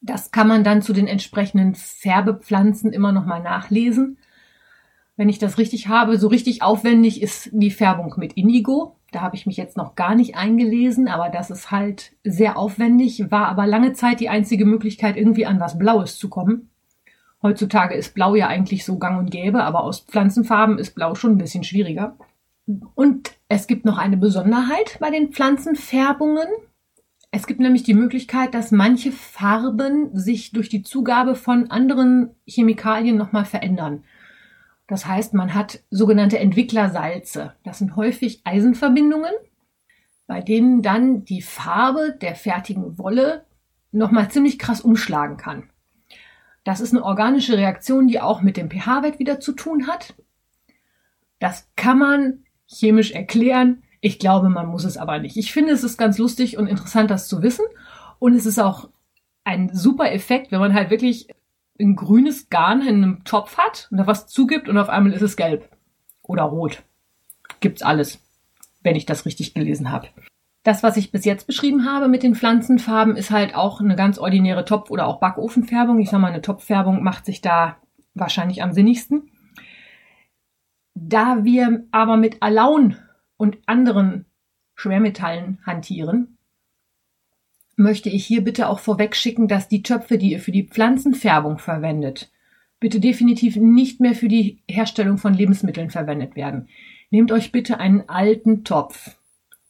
Das 0.00 0.30
kann 0.30 0.48
man 0.48 0.64
dann 0.64 0.80
zu 0.80 0.94
den 0.94 1.06
entsprechenden 1.06 1.74
Färbepflanzen 1.74 2.90
immer 2.92 3.12
noch 3.12 3.26
mal 3.26 3.42
nachlesen. 3.42 4.16
Wenn 5.16 5.28
ich 5.28 5.38
das 5.38 5.58
richtig 5.58 5.88
habe, 5.88 6.18
so 6.18 6.28
richtig 6.28 6.62
aufwendig 6.62 7.20
ist 7.20 7.50
die 7.52 7.70
Färbung 7.70 8.14
mit 8.16 8.32
Indigo. 8.32 8.96
Da 9.12 9.20
habe 9.20 9.36
ich 9.36 9.44
mich 9.44 9.58
jetzt 9.58 9.76
noch 9.76 9.94
gar 9.94 10.14
nicht 10.14 10.36
eingelesen, 10.36 11.08
aber 11.08 11.28
das 11.28 11.50
ist 11.50 11.70
halt 11.70 12.12
sehr 12.24 12.56
aufwendig, 12.56 13.30
war 13.30 13.48
aber 13.48 13.66
lange 13.66 13.92
Zeit 13.92 14.20
die 14.20 14.30
einzige 14.30 14.64
Möglichkeit, 14.64 15.18
irgendwie 15.18 15.44
an 15.44 15.60
was 15.60 15.76
Blaues 15.76 16.16
zu 16.16 16.30
kommen. 16.30 16.69
Heutzutage 17.42 17.94
ist 17.94 18.14
Blau 18.14 18.34
ja 18.34 18.48
eigentlich 18.48 18.84
so 18.84 18.98
gang 18.98 19.18
und 19.18 19.30
gäbe, 19.30 19.64
aber 19.64 19.82
aus 19.82 20.00
Pflanzenfarben 20.00 20.78
ist 20.78 20.94
Blau 20.94 21.14
schon 21.14 21.32
ein 21.32 21.38
bisschen 21.38 21.64
schwieriger. 21.64 22.16
Und 22.94 23.32
es 23.48 23.66
gibt 23.66 23.84
noch 23.84 23.98
eine 23.98 24.16
Besonderheit 24.16 24.98
bei 25.00 25.10
den 25.10 25.32
Pflanzenfärbungen. 25.32 26.46
Es 27.30 27.46
gibt 27.46 27.60
nämlich 27.60 27.82
die 27.82 27.94
Möglichkeit, 27.94 28.54
dass 28.54 28.72
manche 28.72 29.10
Farben 29.10 30.10
sich 30.12 30.52
durch 30.52 30.68
die 30.68 30.82
Zugabe 30.82 31.34
von 31.34 31.70
anderen 31.70 32.30
Chemikalien 32.46 33.16
nochmal 33.16 33.44
verändern. 33.44 34.04
Das 34.86 35.06
heißt, 35.06 35.34
man 35.34 35.54
hat 35.54 35.80
sogenannte 35.90 36.38
Entwicklersalze. 36.38 37.54
Das 37.62 37.78
sind 37.78 37.96
häufig 37.96 38.40
Eisenverbindungen, 38.44 39.32
bei 40.26 40.40
denen 40.40 40.82
dann 40.82 41.24
die 41.24 41.42
Farbe 41.42 42.16
der 42.20 42.34
fertigen 42.34 42.98
Wolle 42.98 43.46
nochmal 43.92 44.30
ziemlich 44.30 44.58
krass 44.58 44.80
umschlagen 44.80 45.36
kann. 45.36 45.70
Das 46.64 46.80
ist 46.80 46.92
eine 46.92 47.04
organische 47.04 47.56
Reaktion, 47.56 48.08
die 48.08 48.20
auch 48.20 48.42
mit 48.42 48.56
dem 48.56 48.70
pH-Wert 48.70 49.18
wieder 49.18 49.40
zu 49.40 49.52
tun 49.52 49.86
hat. 49.86 50.14
Das 51.38 51.68
kann 51.76 51.98
man 51.98 52.44
chemisch 52.66 53.12
erklären. 53.12 53.82
Ich 54.00 54.18
glaube, 54.18 54.48
man 54.48 54.66
muss 54.66 54.84
es 54.84 54.96
aber 54.96 55.18
nicht. 55.18 55.36
Ich 55.36 55.52
finde, 55.52 55.72
es 55.72 55.84
ist 55.84 55.96
ganz 55.96 56.18
lustig 56.18 56.58
und 56.58 56.66
interessant, 56.66 57.10
das 57.10 57.28
zu 57.28 57.42
wissen. 57.42 57.64
Und 58.18 58.34
es 58.34 58.46
ist 58.46 58.58
auch 58.58 58.88
ein 59.44 59.74
super 59.74 60.12
Effekt, 60.12 60.52
wenn 60.52 60.60
man 60.60 60.74
halt 60.74 60.90
wirklich 60.90 61.28
ein 61.80 61.96
grünes 61.96 62.50
Garn 62.50 62.82
in 62.82 63.02
einem 63.02 63.24
Topf 63.24 63.56
hat 63.56 63.88
und 63.90 63.96
da 63.96 64.06
was 64.06 64.26
zugibt 64.26 64.68
und 64.68 64.76
auf 64.76 64.90
einmal 64.90 65.12
ist 65.12 65.22
es 65.22 65.36
gelb 65.36 65.68
oder 66.22 66.42
rot. 66.42 66.82
Gibt's 67.60 67.82
alles, 67.82 68.20
wenn 68.82 68.96
ich 68.96 69.06
das 69.06 69.24
richtig 69.24 69.54
gelesen 69.54 69.90
habe. 69.90 70.08
Das, 70.62 70.82
was 70.82 70.96
ich 70.98 71.10
bis 71.10 71.24
jetzt 71.24 71.46
beschrieben 71.46 71.86
habe 71.86 72.08
mit 72.08 72.22
den 72.22 72.34
Pflanzenfarben, 72.34 73.16
ist 73.16 73.30
halt 73.30 73.54
auch 73.54 73.80
eine 73.80 73.96
ganz 73.96 74.18
ordinäre 74.18 74.64
Topf- 74.64 74.90
oder 74.90 75.06
auch 75.06 75.18
Backofenfärbung. 75.18 75.98
Ich 76.00 76.10
sag 76.10 76.20
mal, 76.20 76.28
eine 76.28 76.42
Topffärbung 76.42 77.02
macht 77.02 77.24
sich 77.24 77.40
da 77.40 77.76
wahrscheinlich 78.14 78.62
am 78.62 78.72
sinnigsten. 78.72 79.30
Da 80.94 81.44
wir 81.44 81.84
aber 81.92 82.18
mit 82.18 82.42
Alaun 82.42 82.96
und 83.38 83.58
anderen 83.64 84.26
Schwermetallen 84.74 85.58
hantieren, 85.64 86.36
möchte 87.76 88.10
ich 88.10 88.26
hier 88.26 88.44
bitte 88.44 88.68
auch 88.68 88.80
vorweg 88.80 89.16
schicken, 89.16 89.48
dass 89.48 89.68
die 89.68 89.82
Töpfe, 89.82 90.18
die 90.18 90.32
ihr 90.32 90.40
für 90.40 90.52
die 90.52 90.68
Pflanzenfärbung 90.68 91.58
verwendet, 91.58 92.30
bitte 92.80 93.00
definitiv 93.00 93.56
nicht 93.56 94.00
mehr 94.00 94.14
für 94.14 94.28
die 94.28 94.62
Herstellung 94.68 95.16
von 95.16 95.32
Lebensmitteln 95.32 95.88
verwendet 95.90 96.36
werden. 96.36 96.68
Nehmt 97.10 97.32
euch 97.32 97.50
bitte 97.50 97.78
einen 97.78 98.08
alten 98.08 98.64
Topf, 98.64 99.16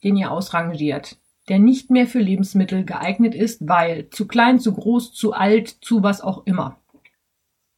den 0.05 0.17
ihr 0.17 0.31
ausrangiert, 0.31 1.17
der 1.49 1.59
nicht 1.59 1.91
mehr 1.91 2.07
für 2.07 2.21
Lebensmittel 2.21 2.85
geeignet 2.85 3.35
ist, 3.35 3.69
weil 3.69 4.09
zu 4.11 4.27
klein, 4.27 4.59
zu 4.61 4.73
groß, 4.73 5.13
zu 5.13 5.33
alt, 5.33 5.69
zu 5.69 6.03
was 6.03 6.21
auch 6.21 6.47
immer. 6.47 6.77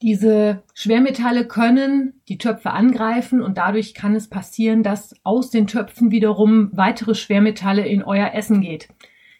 Diese 0.03 0.65
Schwermetalle 0.75 1.47
können 1.47 2.21
die 2.29 2.37
Töpfe 2.37 2.73
angreifen 2.73 3.41
und 3.41 3.57
dadurch 3.57 3.95
kann 3.95 4.17
es 4.17 4.29
passieren, 4.29 4.83
dass 4.83 5.15
aus 5.23 5.51
den 5.51 5.69
Töpfen 5.69 6.11
wiederum 6.11 6.71
weitere 6.73 7.15
Schwermetalle 7.15 7.87
in 7.87 8.03
euer 8.03 8.35
Essen 8.35 8.61
geht. 8.61 8.89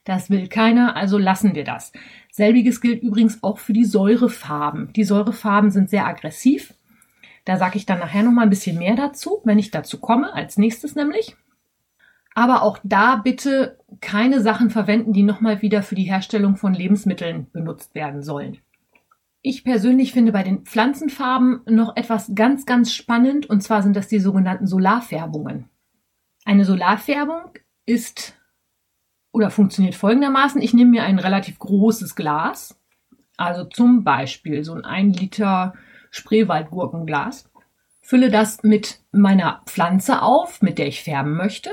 Das 0.05 0.31
will 0.31 0.47
keiner, 0.47 0.97
also 0.97 1.19
lassen 1.19 1.57
wir 1.57 1.65
das. 1.65 1.93
Selbiges 2.31 2.81
gilt 2.81 3.03
übrigens 3.03 3.43
auch 3.43 3.59
für 3.59 3.73
die 3.73 3.85
Säurefarben. 3.85 4.93
Die 4.93 5.05
Säurefarben 5.05 5.73
sind 5.73 5.91
sehr 5.91 6.07
aggressiv. 6.07 6.75
Da 7.45 7.57
sage 7.57 7.77
ich 7.77 7.87
dann 7.87 7.99
nachher 7.99 8.23
noch 8.23 8.33
mal 8.33 8.43
ein 8.43 8.51
bisschen 8.51 8.79
mehr 8.79 8.95
dazu, 8.95 9.41
wenn 9.45 9.59
ich 9.59 9.73
dazu 9.73 9.99
komme, 9.99 10.33
als 10.33 10.59
nächstes 10.59 10.95
nämlich. 10.95 11.37
Aber 12.35 12.63
auch 12.63 12.79
da 12.83 13.17
bitte 13.17 13.79
keine 14.01 14.41
Sachen 14.41 14.71
verwenden, 14.71 15.13
die 15.13 15.23
nochmal 15.23 15.63
wieder 15.63 15.83
für 15.83 15.95
die 15.95 16.05
Herstellung 16.05 16.57
von 16.57 16.75
Lebensmitteln 16.75 17.47
benutzt 17.53 17.95
werden 17.95 18.23
sollen. 18.23 18.59
Ich 19.43 19.65
persönlich 19.65 20.13
finde 20.13 20.33
bei 20.33 20.43
den 20.43 20.65
Pflanzenfarben 20.65 21.63
noch 21.67 21.97
etwas 21.97 22.33
ganz, 22.35 22.65
ganz 22.65 22.93
spannend, 22.93 23.47
und 23.47 23.61
zwar 23.61 23.83
sind 23.83 23.97
das 23.97 24.09
die 24.09 24.21
sogenannten 24.21 24.67
Solarfärbungen. 24.67 25.69
Eine 26.45 26.65
Solarfärbung 26.65 27.51
ist 27.85 28.35
oder 29.33 29.51
funktioniert 29.51 29.95
folgendermaßen. 29.95 30.63
Ich 30.63 30.75
nehme 30.75 30.91
mir 30.91 31.03
ein 31.03 31.19
relativ 31.19 31.59
großes 31.59 32.15
Glas, 32.15 32.79
also 33.37 33.65
zum 33.65 34.05
Beispiel 34.05 34.63
so 34.63 34.75
ein 34.75 34.85
1 34.85 35.19
Liter 35.19 35.75
Spreewaldgurkenglas, 36.11 37.51
fülle 38.01 38.31
das 38.31 38.63
mit 38.63 39.01
meiner 39.11 39.63
Pflanze 39.67 40.23
auf, 40.23 40.63
mit 40.63 40.79
der 40.79 40.87
ich 40.87 41.03
färben 41.03 41.37
möchte 41.37 41.71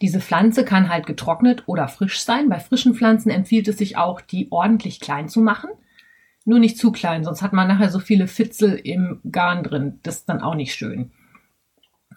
diese 0.00 0.20
Pflanze 0.20 0.64
kann 0.64 0.88
halt 0.88 1.06
getrocknet 1.06 1.64
oder 1.66 1.88
frisch 1.88 2.20
sein. 2.20 2.48
Bei 2.48 2.58
frischen 2.58 2.94
Pflanzen 2.94 3.30
empfiehlt 3.30 3.68
es 3.68 3.78
sich 3.78 3.96
auch, 3.96 4.20
die 4.20 4.48
ordentlich 4.50 5.00
klein 5.00 5.28
zu 5.28 5.40
machen. 5.40 5.70
Nur 6.44 6.58
nicht 6.58 6.78
zu 6.78 6.92
klein, 6.92 7.24
sonst 7.24 7.42
hat 7.42 7.52
man 7.52 7.66
nachher 7.66 7.90
so 7.90 7.98
viele 7.98 8.28
Fitzel 8.28 8.74
im 8.74 9.20
Garn 9.30 9.62
drin. 9.62 9.98
Das 10.02 10.18
ist 10.18 10.28
dann 10.28 10.40
auch 10.40 10.54
nicht 10.54 10.74
schön. 10.74 11.10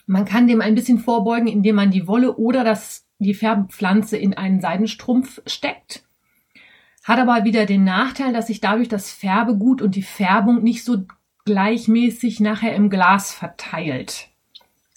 Man 0.05 0.25
kann 0.25 0.47
dem 0.47 0.61
ein 0.61 0.75
bisschen 0.75 0.99
vorbeugen, 0.99 1.47
indem 1.47 1.75
man 1.75 1.91
die 1.91 2.07
Wolle 2.07 2.35
oder 2.35 2.63
das, 2.63 3.07
die 3.19 3.33
Färbpflanze 3.33 4.17
in 4.17 4.35
einen 4.35 4.61
Seidenstrumpf 4.61 5.41
steckt. 5.45 6.03
Hat 7.03 7.19
aber 7.19 7.43
wieder 7.43 7.65
den 7.65 7.83
Nachteil, 7.83 8.33
dass 8.33 8.47
sich 8.47 8.61
dadurch 8.61 8.87
das 8.87 9.11
Färbegut 9.11 9.81
und 9.81 9.95
die 9.95 10.03
Färbung 10.03 10.61
nicht 10.61 10.83
so 10.83 11.05
gleichmäßig 11.45 12.39
nachher 12.39 12.75
im 12.75 12.89
Glas 12.89 13.33
verteilt. 13.33 14.29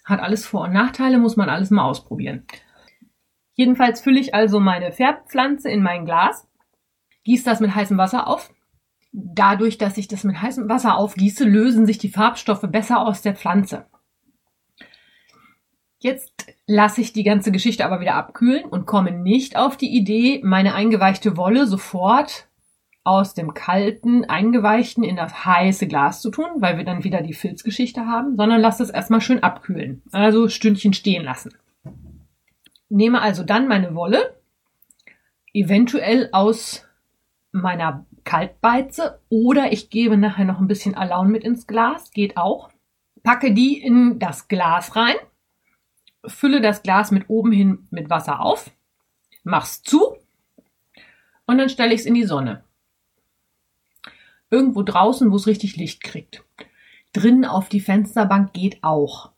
Hat 0.04 0.20
alles 0.20 0.44
Vor- 0.44 0.64
und 0.64 0.72
Nachteile, 0.72 1.18
muss 1.18 1.36
man 1.36 1.48
alles 1.48 1.70
mal 1.70 1.84
ausprobieren. 1.84 2.44
Jedenfalls 3.54 4.00
fülle 4.00 4.20
ich 4.20 4.34
also 4.34 4.60
meine 4.60 4.92
Färbpflanze 4.92 5.70
in 5.70 5.82
mein 5.82 6.04
Glas, 6.04 6.48
gieße 7.24 7.44
das 7.44 7.60
mit 7.60 7.74
heißem 7.74 7.98
Wasser 7.98 8.26
auf. 8.26 8.50
Dadurch, 9.12 9.76
dass 9.76 9.98
ich 9.98 10.08
das 10.08 10.24
mit 10.24 10.40
heißem 10.40 10.68
Wasser 10.68 10.96
aufgieße, 10.96 11.44
lösen 11.44 11.84
sich 11.84 11.98
die 11.98 12.08
Farbstoffe 12.08 12.66
besser 12.68 13.00
aus 13.00 13.20
der 13.20 13.34
Pflanze. 13.34 13.86
Jetzt 15.98 16.46
lasse 16.66 17.00
ich 17.00 17.12
die 17.12 17.22
ganze 17.22 17.52
Geschichte 17.52 17.84
aber 17.84 18.00
wieder 18.00 18.14
abkühlen 18.14 18.64
und 18.64 18.86
komme 18.86 19.12
nicht 19.12 19.56
auf 19.56 19.76
die 19.76 19.94
Idee, 19.94 20.40
meine 20.42 20.74
eingeweichte 20.74 21.36
Wolle 21.36 21.66
sofort 21.66 22.48
aus 23.04 23.34
dem 23.34 23.54
kalten, 23.54 24.24
eingeweichten 24.24 25.04
in 25.04 25.16
das 25.16 25.44
heiße 25.44 25.86
Glas 25.86 26.20
zu 26.20 26.30
tun, 26.30 26.46
weil 26.56 26.76
wir 26.76 26.84
dann 26.84 27.04
wieder 27.04 27.20
die 27.20 27.34
Filzgeschichte 27.34 28.06
haben, 28.06 28.36
sondern 28.36 28.60
lasst 28.60 28.80
es 28.80 28.90
erstmal 28.90 29.20
schön 29.20 29.42
abkühlen. 29.42 30.02
Also 30.10 30.48
Stündchen 30.48 30.92
stehen 30.92 31.24
lassen. 31.24 31.52
Nehme 32.94 33.22
also 33.22 33.42
dann 33.42 33.68
meine 33.68 33.94
Wolle, 33.94 34.36
eventuell 35.54 36.28
aus 36.32 36.86
meiner 37.50 38.04
Kaltbeize 38.24 39.18
oder 39.30 39.72
ich 39.72 39.88
gebe 39.88 40.18
nachher 40.18 40.44
noch 40.44 40.60
ein 40.60 40.68
bisschen 40.68 40.94
Alaun 40.94 41.30
mit 41.30 41.42
ins 41.42 41.66
Glas, 41.66 42.10
geht 42.10 42.36
auch. 42.36 42.68
Packe 43.22 43.54
die 43.54 43.80
in 43.80 44.18
das 44.18 44.46
Glas 44.46 44.94
rein, 44.94 45.14
fülle 46.26 46.60
das 46.60 46.82
Glas 46.82 47.10
mit 47.10 47.30
oben 47.30 47.50
hin 47.50 47.88
mit 47.90 48.10
Wasser 48.10 48.40
auf, 48.40 48.70
mach's 49.42 49.82
zu 49.82 50.18
und 51.46 51.56
dann 51.56 51.70
stelle 51.70 51.94
ich 51.94 52.00
es 52.00 52.06
in 52.06 52.12
die 52.12 52.26
Sonne. 52.26 52.62
Irgendwo 54.50 54.82
draußen, 54.82 55.32
wo 55.32 55.36
es 55.36 55.46
richtig 55.46 55.76
Licht 55.76 56.02
kriegt. 56.02 56.44
Drinnen 57.14 57.46
auf 57.46 57.70
die 57.70 57.80
Fensterbank 57.80 58.52
geht 58.52 58.84
auch. 58.84 59.31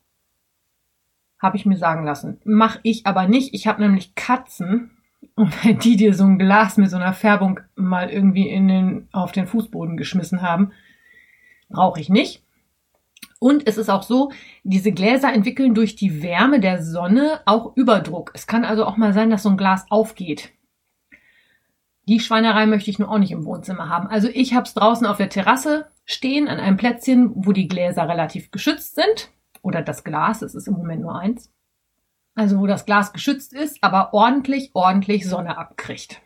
Habe 1.45 1.59
ich 1.59 1.67
mir 1.67 1.77
sagen 1.77 2.07
lassen. 2.07 2.41
Mach 2.45 2.79
ich 2.83 3.05
aber 3.05 3.29
nicht. 3.29 3.53
Ich 3.53 3.67
habe 3.67 3.83
nämlich 3.83 4.15
Katzen. 4.15 4.93
Und 5.35 5.63
wenn 5.63 5.79
die 5.79 5.97
dir 5.97 6.15
so 6.15 6.25
ein 6.25 6.39
Glas 6.39 6.79
mit 6.79 6.89
so 6.89 6.97
einer 6.97 7.13
Färbung 7.13 7.61
mal 7.75 8.09
irgendwie 8.09 8.49
in 8.49 8.67
den, 8.67 9.09
auf 9.13 9.31
den 9.33 9.47
Fußboden 9.47 9.99
geschmissen 9.99 10.41
haben, 10.41 10.73
brauche 11.69 12.01
ich 12.01 12.09
nicht. 12.09 12.43
Und 13.41 13.69
es 13.69 13.77
ist 13.77 13.91
auch 13.91 14.05
so, 14.05 14.33
diese 14.63 14.91
Gläser 14.93 15.35
entwickeln 15.35 15.75
durch 15.75 15.97
die 15.97 16.23
Wärme 16.23 16.61
der 16.61 16.83
Sonne 16.83 17.41
auch 17.45 17.77
Überdruck. 17.77 18.31
Es 18.33 18.47
kann 18.47 18.65
also 18.65 18.87
auch 18.87 18.97
mal 18.97 19.13
sein, 19.13 19.29
dass 19.29 19.43
so 19.43 19.51
ein 19.51 19.59
Glas 19.59 19.85
aufgeht. 19.91 20.51
Die 22.09 22.21
Schweinerei 22.21 22.65
möchte 22.65 22.89
ich 22.89 22.99
nur 22.99 23.11
auch 23.11 23.19
nicht 23.19 23.33
im 23.33 23.45
Wohnzimmer 23.45 23.91
haben. 23.91 24.09
Also 24.09 24.29
ich 24.33 24.55
habe 24.55 24.65
es 24.65 24.73
draußen 24.73 25.07
auf 25.07 25.19
der 25.19 25.29
Terrasse 25.29 25.89
stehen, 26.07 26.49
an 26.49 26.59
einem 26.59 26.79
Plätzchen, 26.79 27.33
wo 27.35 27.53
die 27.53 27.69
Gläser 27.69 28.09
relativ 28.09 28.51
geschützt 28.51 28.95
sind. 28.95 29.31
Oder 29.65 29.81
das 29.81 30.05
Glas, 30.05 30.43
es 30.43 30.55
ist 30.55 30.69
im 30.69 30.75
Moment 30.75 31.01
nur 31.01 31.19
eins. 31.19 31.51
Also 32.35 32.59
wo 32.59 32.67
das 32.67 32.85
Glas 32.85 33.15
geschützt 33.15 33.55
ist, 33.55 33.79
aber 33.81 34.13
ordentlich, 34.13 34.73
ordentlich 34.75 35.27
Sonne 35.27 35.57
abkriegt. 35.57 36.21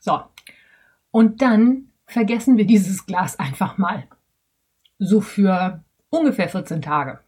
So. 0.00 0.22
Und 1.10 1.42
dann 1.42 1.90
vergessen 2.06 2.56
wir 2.56 2.64
dieses 2.64 3.04
Glas 3.04 3.38
einfach 3.38 3.76
mal. 3.76 4.04
So 4.98 5.20
für 5.20 5.84
ungefähr 6.08 6.48
14 6.48 6.80
Tage. 6.80 7.20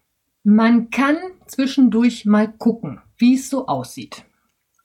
Man 0.43 0.89
kann 0.89 1.17
zwischendurch 1.47 2.25
mal 2.25 2.51
gucken, 2.51 3.03
wie 3.19 3.35
es 3.35 3.51
so 3.51 3.67
aussieht. 3.67 4.25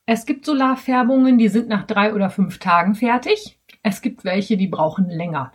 Es 0.05 0.25
gibt 0.25 0.45
Solarfärbungen, 0.45 1.37
die 1.37 1.47
sind 1.47 1.69
nach 1.69 1.87
drei 1.87 2.13
oder 2.13 2.29
fünf 2.29 2.59
Tagen 2.59 2.93
fertig. 2.93 3.57
Es 3.83 4.01
gibt 4.01 4.25
welche, 4.25 4.57
die 4.57 4.67
brauchen 4.67 5.09
länger. 5.09 5.53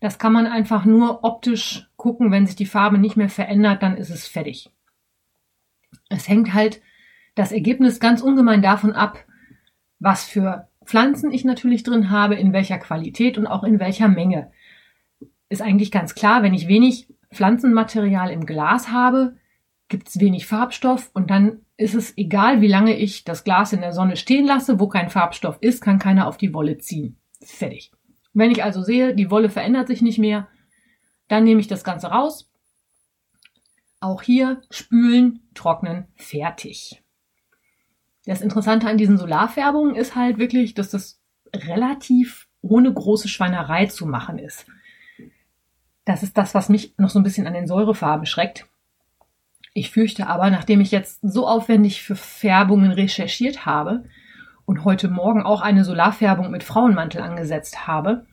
Das 0.00 0.18
kann 0.18 0.32
man 0.32 0.46
einfach 0.46 0.84
nur 0.84 1.22
optisch 1.22 1.89
gucken. 2.00 2.30
Wenn 2.30 2.46
sich 2.46 2.56
die 2.56 2.66
Farbe 2.66 2.98
nicht 2.98 3.16
mehr 3.16 3.28
verändert, 3.28 3.82
dann 3.82 3.96
ist 3.96 4.10
es 4.10 4.26
fertig. 4.26 4.70
Es 6.08 6.28
hängt 6.28 6.54
halt 6.54 6.80
das 7.34 7.52
Ergebnis 7.52 8.00
ganz 8.00 8.22
ungemein 8.22 8.62
davon 8.62 8.92
ab, 8.92 9.24
was 9.98 10.24
für 10.24 10.68
Pflanzen 10.84 11.30
ich 11.30 11.44
natürlich 11.44 11.82
drin 11.82 12.10
habe, 12.10 12.34
in 12.36 12.52
welcher 12.52 12.78
Qualität 12.78 13.36
und 13.36 13.46
auch 13.46 13.64
in 13.64 13.78
welcher 13.78 14.08
Menge. 14.08 14.50
Ist 15.50 15.62
eigentlich 15.62 15.90
ganz 15.90 16.14
klar, 16.14 16.42
wenn 16.42 16.54
ich 16.54 16.68
wenig 16.68 17.08
Pflanzenmaterial 17.32 18.30
im 18.30 18.46
Glas 18.46 18.90
habe, 18.90 19.36
gibt 19.88 20.08
es 20.08 20.20
wenig 20.20 20.46
Farbstoff 20.46 21.10
und 21.12 21.30
dann 21.30 21.60
ist 21.76 21.94
es 21.94 22.16
egal, 22.16 22.62
wie 22.62 22.68
lange 22.68 22.96
ich 22.96 23.24
das 23.24 23.44
Glas 23.44 23.72
in 23.72 23.80
der 23.82 23.92
Sonne 23.92 24.16
stehen 24.16 24.46
lasse, 24.46 24.80
wo 24.80 24.88
kein 24.88 25.10
Farbstoff 25.10 25.58
ist, 25.60 25.82
kann 25.82 25.98
keiner 25.98 26.26
auf 26.26 26.38
die 26.38 26.54
Wolle 26.54 26.78
ziehen. 26.78 27.18
Fertig. 27.42 27.92
Wenn 28.32 28.50
ich 28.50 28.64
also 28.64 28.82
sehe, 28.82 29.14
die 29.14 29.30
Wolle 29.30 29.50
verändert 29.50 29.88
sich 29.88 30.00
nicht 30.00 30.18
mehr, 30.18 30.48
dann 31.30 31.44
nehme 31.44 31.60
ich 31.60 31.68
das 31.68 31.84
Ganze 31.84 32.08
raus. 32.08 32.50
Auch 34.00 34.20
hier 34.20 34.62
spülen, 34.68 35.48
trocknen, 35.54 36.08
fertig. 36.16 37.04
Das 38.26 38.40
Interessante 38.40 38.88
an 38.88 38.98
diesen 38.98 39.16
Solarfärbungen 39.16 39.94
ist 39.94 40.16
halt 40.16 40.38
wirklich, 40.38 40.74
dass 40.74 40.90
das 40.90 41.20
relativ 41.54 42.48
ohne 42.62 42.92
große 42.92 43.28
Schweinerei 43.28 43.86
zu 43.86 44.06
machen 44.06 44.38
ist. 44.38 44.66
Das 46.04 46.24
ist 46.24 46.36
das, 46.36 46.52
was 46.54 46.68
mich 46.68 46.94
noch 46.98 47.10
so 47.10 47.20
ein 47.20 47.22
bisschen 47.22 47.46
an 47.46 47.54
den 47.54 47.68
Säurefarben 47.68 48.26
schreckt. 48.26 48.66
Ich 49.72 49.92
fürchte 49.92 50.26
aber, 50.26 50.50
nachdem 50.50 50.80
ich 50.80 50.90
jetzt 50.90 51.20
so 51.22 51.46
aufwendig 51.46 52.02
für 52.02 52.16
Färbungen 52.16 52.90
recherchiert 52.90 53.66
habe 53.66 54.02
und 54.64 54.84
heute 54.84 55.08
Morgen 55.08 55.44
auch 55.44 55.60
eine 55.60 55.84
Solarfärbung 55.84 56.50
mit 56.50 56.64
Frauenmantel 56.64 57.20
angesetzt 57.20 57.86
habe, 57.86 58.26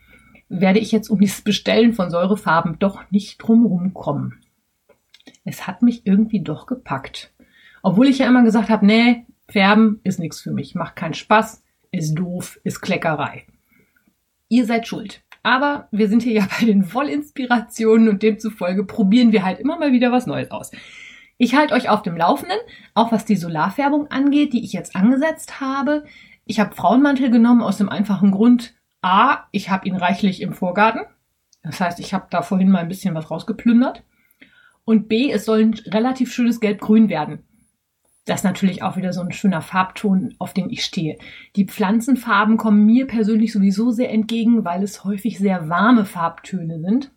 werde 0.50 0.80
ich 0.80 0.92
jetzt 0.92 1.10
um 1.10 1.20
dieses 1.20 1.42
Bestellen 1.42 1.94
von 1.94 2.10
Säurefarben 2.10 2.80
doch 2.80 3.10
nicht 3.12 3.38
drumherum 3.38 3.94
kommen. 3.94 4.42
Es 5.44 5.68
hat 5.68 5.82
mich 5.82 6.06
irgendwie 6.06 6.42
doch 6.42 6.66
gepackt. 6.66 7.34
Obwohl 7.84 8.08
ich 8.08 8.20
ja 8.20 8.28
immer 8.28 8.44
gesagt 8.44 8.70
habe, 8.70 8.86
nee, 8.86 9.26
Färben 9.50 10.00
ist 10.04 10.20
nichts 10.20 10.42
für 10.42 10.52
mich, 10.52 10.76
macht 10.76 10.96
keinen 10.96 11.14
Spaß, 11.14 11.64
ist 11.92 12.16
doof, 12.16 12.60
ist 12.64 12.82
Kleckerei. 12.82 13.46
Ihr 14.50 14.66
seid 14.66 14.88
schuld. 14.88 15.22
Aber 15.44 15.88
wir 15.92 16.10
sind 16.10 16.24
hier 16.24 16.34
ja 16.34 16.48
bei 16.60 16.66
den 16.66 16.84
Vollinspirationen 16.84 18.10
und 18.10 18.24
demzufolge 18.24 18.84
probieren 18.84 19.32
wir 19.32 19.46
halt 19.46 19.60
immer 19.60 19.80
mal 19.80 19.92
wieder 19.92 20.12
was 20.12 20.28
Neues 20.28 20.52
aus. 20.52 20.72
Ich 21.38 21.56
halte 21.56 21.76
euch 21.76 21.88
auf 21.88 22.02
dem 22.02 22.18
Laufenden, 22.18 22.58
auch 22.96 23.12
was 23.12 23.24
die 23.24 23.36
Solarfärbung 23.36 24.08
angeht, 24.08 24.54
die 24.54 24.64
ich 24.64 24.74
jetzt 24.74 24.96
angesetzt 24.96 25.62
habe. 25.62 26.04
Ich 26.46 26.60
habe 26.60 26.76
Frauenmantel 26.76 27.30
genommen 27.30 27.62
aus 27.62 27.78
dem 27.78 27.90
einfachen 27.90 28.32
Grund, 28.32 28.74
A, 29.02 29.46
ich 29.52 29.70
habe 29.70 29.88
ihn 29.88 29.96
reichlich 29.96 30.42
im 30.42 30.54
Vorgarten. 30.54 31.02
Das 31.64 31.80
heißt, 31.80 32.00
ich 32.00 32.14
habe 32.14 32.28
da 32.30 32.42
vorhin 32.42 32.70
mal 32.70 32.80
ein 32.80 32.88
bisschen 32.88 33.16
was 33.16 33.30
rausgeplündert. 33.30 34.04
Und 34.86 35.08
B, 35.08 35.32
es 35.32 35.46
soll 35.46 35.62
ein 35.62 35.74
relativ 35.88 36.34
schönes 36.34 36.60
Gelb-Grün 36.60 37.10
werden. 37.10 37.44
Das 38.26 38.42
ist 38.42 38.44
natürlich 38.44 38.84
auch 38.84 38.98
wieder 38.98 39.14
so 39.14 39.22
ein 39.22 39.32
schöner 39.32 39.62
Farbton, 39.62 40.36
auf 40.38 40.54
den 40.54 40.70
ich 40.70 40.84
stehe. 40.84 41.18
Die 41.56 41.66
Pflanzenfarben 41.66 42.58
kommen 42.58 42.86
mir 42.86 43.08
persönlich 43.08 43.54
sowieso 43.54 43.92
sehr 43.92 44.12
entgegen, 44.12 44.66
weil 44.66 44.84
es 44.84 45.06
häufig 45.06 45.38
sehr 45.38 45.70
warme 45.70 46.06
Farbtöne 46.06 46.82
sind. 46.82 47.12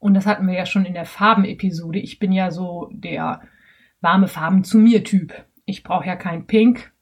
Und 0.00 0.14
das 0.14 0.26
hatten 0.26 0.46
wir 0.46 0.54
ja 0.54 0.66
schon 0.66 0.84
in 0.84 0.94
der 0.94 1.04
Farbenepisode. 1.04 2.00
Ich 2.00 2.18
bin 2.18 2.32
ja 2.32 2.50
so 2.50 2.90
der 2.92 3.42
warme 4.00 4.26
Farben 4.26 4.64
zu 4.64 4.78
mir 4.78 5.04
Typ. 5.04 5.32
Ich 5.66 5.82
brauche 5.82 6.06
ja 6.06 6.16
kein 6.16 6.46
Pink. 6.46 6.92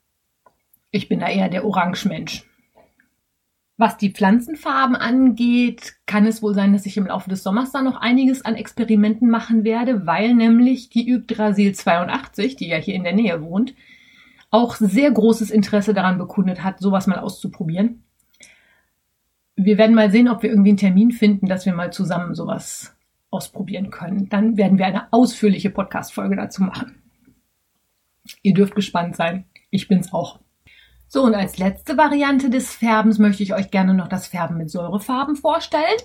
Ich 0.91 1.09
bin 1.09 1.21
da 1.21 1.29
eher 1.29 1.49
der 1.49 1.65
Orange-Mensch. 1.65 2.45
Was 3.79 3.97
die 3.97 4.11
Pflanzenfarben 4.11 4.97
angeht, 4.97 5.95
kann 6.07 6.27
es 6.27 6.43
wohl 6.43 6.55
sein, 6.55 6.73
dass 6.73 6.87
ich 6.87 6.97
im 6.97 7.07
Laufe 7.07 7.31
des 7.31 7.43
Sommers 7.43 7.73
da 7.73 7.83
noch 7.83 7.97
einiges 7.97 8.45
an 8.45 8.55
Experimenten 8.55 9.31
machen 9.31 9.65
werde, 9.65 10.07
weil 10.07 10.35
nämlich 10.35 10.91
die 10.91 11.11
Yggdrasil 11.11 11.75
82, 11.75 12.57
die 12.57 12.69
ja 12.69 12.77
hier 12.77 12.95
in 12.95 13.05
der 13.05 13.15
Nähe 13.15 13.43
wohnt, 13.43 13.75
auch 14.51 14.77
sehr 14.77 15.11
großes 15.11 15.51
Interesse 15.51 15.95
daran 15.95 16.19
bekundet 16.19 16.63
hat, 16.63 16.79
sowas 16.81 17.07
mal 17.07 17.19
auszuprobieren. 17.19 18.05
Wir 19.57 19.79
werden 19.79 19.95
mal 19.95 20.11
sehen, 20.11 20.29
ob 20.29 20.43
wir 20.43 20.51
irgendwie 20.51 20.71
einen 20.71 20.79
Termin 20.79 21.11
finden, 21.11 21.47
dass 21.47 21.65
wir 21.65 21.73
mal 21.73 21.93
zusammen 21.93 22.35
sowas 22.35 22.95
ausprobieren 23.31 23.91
können. 23.91 24.29
Dann 24.29 24.59
werden 24.59 24.79
wir 24.79 24.87
eine 24.87 25.11
ausführliche 25.13 25.71
Podcast-Folge 25.71 26.37
dazu 26.37 26.63
machen. 26.63 27.03
Ihr 28.43 28.55
dürft 28.55 28.75
gespannt 28.75 29.17
sein. 29.17 29.47
Ich 29.71 29.89
bin's 29.89 30.13
auch. 30.13 30.39
So, 31.15 31.25
und 31.25 31.35
als 31.35 31.59
letzte 31.59 31.99
Variante 31.99 32.49
des 32.49 32.75
Färbens 32.75 33.19
möchte 33.19 33.43
ich 33.43 33.53
euch 33.53 33.71
gerne 33.71 33.93
noch 33.93 34.09
das 34.09 34.29
Färben 34.29 34.57
mit 34.57 34.71
Säurefarben 34.71 35.37
vorstellen. 35.37 36.01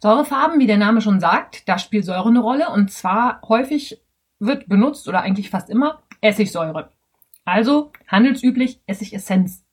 Säurefarben, 0.00 0.60
wie 0.60 0.68
der 0.68 0.76
Name 0.76 1.00
schon 1.00 1.18
sagt, 1.18 1.68
da 1.68 1.78
spielt 1.80 2.04
Säure 2.04 2.28
eine 2.28 2.38
Rolle 2.38 2.70
und 2.70 2.92
zwar 2.92 3.40
häufig 3.48 4.00
wird 4.38 4.68
benutzt 4.68 5.08
oder 5.08 5.22
eigentlich 5.22 5.50
fast 5.50 5.68
immer 5.68 6.04
Essigsäure. 6.20 6.92
Also 7.44 7.90
handelsüblich 8.06 8.80
Essigessenz. 8.86 9.64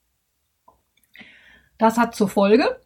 Das 1.78 1.96
hat 1.96 2.16
zur 2.16 2.28
Folge, 2.28 2.80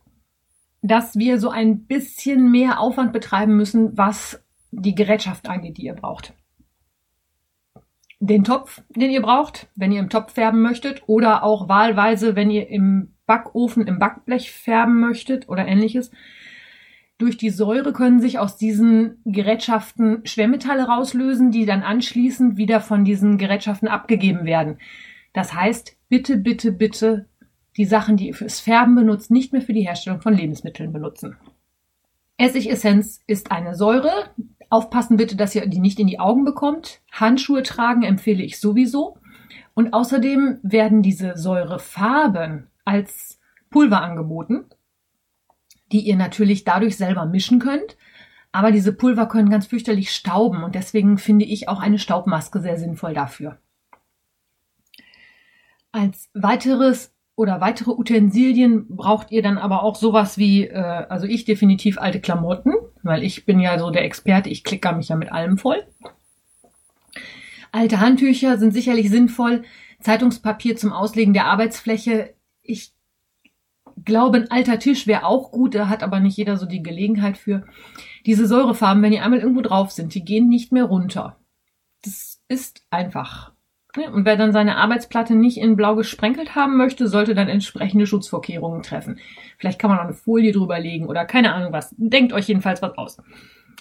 dass 0.82 1.16
wir 1.16 1.40
so 1.40 1.48
ein 1.48 1.87
bisschen 1.87 2.50
mehr 2.50 2.80
Aufwand 2.80 3.14
betreiben 3.14 3.56
müssen, 3.56 3.96
was 3.96 4.44
die 4.72 4.94
Gerätschaft 4.94 5.48
angeht, 5.48 5.78
die 5.78 5.87
ihr 5.87 5.94
braucht 5.94 6.35
den 8.26 8.44
Topf, 8.44 8.82
den 8.90 9.11
ihr 9.11 9.20
braucht, 9.20 9.68
wenn 9.74 9.90
ihr 9.90 9.98
im 9.98 10.08
Topf 10.08 10.35
färben 10.35 10.62
möchtet 10.62 11.02
oder 11.08 11.42
auch 11.42 11.68
wahlweise, 11.68 12.37
wenn 12.37 12.50
ihr 12.50 12.68
im 12.68 13.14
Backofen, 13.26 13.88
im 13.88 13.98
Backblech 13.98 14.52
färben 14.52 15.00
möchtet 15.00 15.48
oder 15.48 15.66
ähnliches. 15.66 16.12
Durch 17.18 17.37
die 17.37 17.50
Säure 17.50 17.92
können 17.92 18.20
sich 18.20 18.38
aus 18.38 18.56
diesen 18.56 19.20
Gerätschaften 19.24 20.24
Schwermetalle 20.24 20.85
rauslösen, 20.85 21.50
die 21.50 21.66
dann 21.66 21.82
anschließend 21.82 22.56
wieder 22.56 22.80
von 22.80 23.04
diesen 23.04 23.38
Gerätschaften 23.38 23.88
abgegeben 23.88 24.44
werden. 24.44 24.78
Das 25.32 25.52
heißt, 25.52 25.96
bitte, 26.08 26.37
bitte, 26.37 26.70
bitte 26.70 27.28
die 27.76 27.87
Sachen, 27.87 28.16
die 28.16 28.28
ihr 28.28 28.35
fürs 28.35 28.61
Färben 28.61 28.94
benutzt, 28.94 29.32
nicht 29.32 29.52
mehr 29.52 29.62
für 29.62 29.72
die 29.72 29.87
Herstellung 29.87 30.20
von 30.20 30.35
Lebensmitteln 30.35 30.92
benutzen. 30.92 31.37
Essigessenz 32.37 33.20
ist 33.26 33.50
eine 33.50 33.74
Säure, 33.74 34.12
Aufpassen 34.72 35.18
bitte, 35.18 35.37
dass 35.37 35.54
ihr 35.54 35.66
die 35.66 35.80
nicht 35.80 36.00
in 36.00 36.06
die 36.06 36.18
Augen 36.18 36.46
bekommt. 36.46 37.02
Handschuhe 37.12 37.62
tragen 37.62 38.02
empfehle 38.02 38.42
ich 38.42 38.58
sowieso. 38.58 39.18
Und 39.74 39.92
außerdem 39.92 40.61
werden 40.62 41.02
diese 41.02 41.37
Säurefarben 41.37 42.68
als 42.85 43.38
Pulver 43.68 44.00
angeboten, 44.00 44.64
die 45.92 46.00
ihr 46.00 46.16
natürlich 46.16 46.64
dadurch 46.64 46.96
selber 46.96 47.26
mischen 47.26 47.58
könnt. 47.58 47.98
Aber 48.50 48.70
diese 48.70 48.94
Pulver 48.94 49.26
können 49.26 49.50
ganz 49.50 49.66
fürchterlich 49.66 50.11
stauben 50.11 50.62
und 50.62 50.74
deswegen 50.74 51.18
finde 51.18 51.44
ich 51.44 51.68
auch 51.68 51.80
eine 51.80 51.98
Staubmaske 51.98 52.61
sehr 52.61 52.78
sinnvoll 52.78 53.12
dafür. 53.12 53.58
Als 55.90 56.30
weiteres 56.32 57.14
oder 57.42 57.61
weitere 57.61 57.90
Utensilien 57.90 58.87
braucht 58.87 59.33
ihr 59.33 59.42
dann 59.42 59.59
aber 59.59 59.83
auch 59.83 59.96
sowas 59.96 60.38
wie, 60.38 60.68
äh, 60.68 60.78
also 60.78 61.26
ich 61.26 61.44
definitiv 61.44 61.98
alte 61.98 62.20
Klamotten, 62.20 62.72
weil 63.02 63.24
ich 63.24 63.44
bin 63.44 63.59
ja 63.59 63.81
so 63.81 63.90
der 63.90 64.05
Experte, 64.05 64.48
ich 64.48 64.62
klicker 64.62 64.92
mich 64.92 65.09
ja 65.09 65.16
mit 65.16 65.33
allem 65.33 65.59
voll. 65.59 65.85
Alte 67.72 67.98
Handtücher 67.98 68.59
sind 68.59 68.70
sicherlich 68.72 69.11
sinnvoll. 69.11 69.64
Zeitungspapier 69.98 70.76
zum 70.76 70.92
Auslegen 70.92 71.35
der 71.35 71.46
Arbeitsfläche. 71.46 72.33
Ich 72.62 72.94
glaube, 74.05 74.37
ein 74.37 74.50
alter 74.52 74.78
Tisch 74.78 75.09
wäre 75.09 75.26
auch 75.26 75.50
gut, 75.50 75.74
da 75.74 75.88
hat 75.88 76.05
aber 76.05 76.20
nicht 76.20 76.37
jeder 76.37 76.57
so 76.57 76.66
die 76.66 76.85
Gelegenheit 76.85 77.37
für. 77.37 77.66
Diese 78.24 78.46
Säurefarben, 78.46 79.02
wenn 79.02 79.11
die 79.11 79.18
einmal 79.18 79.40
irgendwo 79.40 79.62
drauf 79.62 79.90
sind, 79.90 80.14
die 80.14 80.24
gehen 80.24 80.48
nicht 80.48 80.70
mehr 80.70 80.85
runter. 80.85 81.40
Das 82.05 82.40
ist 82.46 82.87
einfach. 82.90 83.52
Und 83.94 84.24
wer 84.24 84.37
dann 84.37 84.52
seine 84.52 84.78
Arbeitsplatte 84.78 85.35
nicht 85.35 85.59
in 85.59 85.76
blau 85.76 85.96
gesprenkelt 85.96 86.55
haben 86.55 86.78
möchte, 86.78 87.09
sollte 87.09 87.35
dann 87.35 87.48
entsprechende 87.48 88.07
Schutzvorkehrungen 88.07 88.83
treffen. 88.83 89.18
Vielleicht 89.59 89.78
kann 89.78 89.90
man 89.90 89.98
noch 89.98 90.05
eine 90.05 90.14
Folie 90.14 90.52
drüber 90.52 90.78
legen 90.78 91.07
oder 91.07 91.26
keine 91.26 91.52
Ahnung 91.52 91.72
was. 91.72 91.94
Denkt 91.98 92.33
euch 92.33 92.48
jedenfalls 92.48 92.81
was 92.81 92.96
aus. 92.96 93.18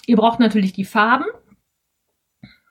Ihr 0.08 0.18
braucht 0.18 0.40
natürlich 0.40 0.74
die 0.74 0.84
Farben 0.84 1.26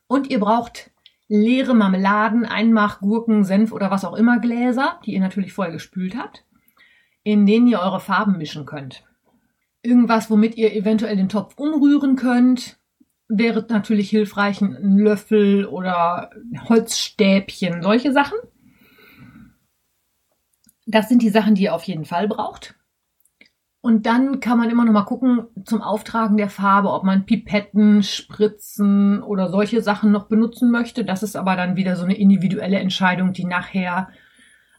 und 0.07 0.31
ihr 0.31 0.39
braucht 0.39 0.91
leere 1.29 1.75
Marmeladen, 1.75 2.45
Einmach, 2.45 3.01
Gurken, 3.01 3.45
Senf 3.45 3.73
oder 3.73 3.91
was 3.91 4.05
auch 4.05 4.15
immer 4.15 4.41
Gläser, 4.41 5.01
die 5.07 5.15
ihr 5.15 5.21
natürlich 5.21 5.53
vorher 5.53 5.73
gespült 5.73 6.17
habt, 6.17 6.45
in 7.23 7.47
denen 7.47 7.69
ihr 7.69 7.81
eure 7.81 8.01
Farben 8.01 8.37
mischen 8.37 8.67
könnt. 8.67 9.05
Irgendwas, 9.81 10.29
womit 10.29 10.57
ihr 10.57 10.75
eventuell 10.75 11.17
den 11.17 11.29
Topf 11.29 11.55
umrühren 11.57 12.17
könnt, 12.17 12.80
wäre 13.31 13.65
natürlich 13.69 14.11
hilfreich 14.11 14.61
ein 14.61 14.99
Löffel 14.99 15.65
oder 15.65 16.31
Holzstäbchen, 16.69 17.83
solche 17.83 18.13
Sachen. 18.13 18.39
Das 20.87 21.09
sind 21.09 21.23
die 21.23 21.31
Sachen, 21.31 21.55
die 21.55 21.63
ihr 21.65 21.75
auf 21.75 21.85
jeden 21.85 22.05
Fall 22.05 22.27
braucht. 22.27 22.75
Und 23.83 24.05
dann 24.05 24.41
kann 24.41 24.59
man 24.59 24.69
immer 24.69 24.85
noch 24.85 24.93
mal 24.93 25.05
gucken 25.05 25.47
zum 25.65 25.81
Auftragen 25.81 26.37
der 26.37 26.51
Farbe, 26.51 26.93
ob 26.93 27.05
man 27.05 27.25
Pipetten, 27.25 28.03
Spritzen 28.03 29.23
oder 29.23 29.49
solche 29.49 29.81
Sachen 29.81 30.11
noch 30.11 30.27
benutzen 30.27 30.71
möchte. 30.71 31.05
Das 31.05 31.23
ist 31.23 31.37
aber 31.37 31.57
dann 31.57 31.77
wieder 31.77 31.97
so 31.97 32.05
eine 32.05 32.19
individuelle 32.19 32.79
Entscheidung, 32.79 33.33
die 33.33 33.47
nachher 33.47 34.09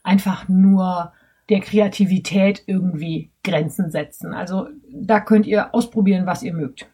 einfach 0.04 0.48
nur 0.48 1.12
der 1.48 1.60
Kreativität 1.60 2.62
irgendwie 2.66 3.32
Grenzen 3.42 3.90
setzen. 3.90 4.32
Also 4.34 4.68
da 4.92 5.18
könnt 5.20 5.46
ihr 5.46 5.74
ausprobieren, 5.74 6.26
was 6.26 6.44
ihr 6.44 6.54
mögt. 6.54 6.86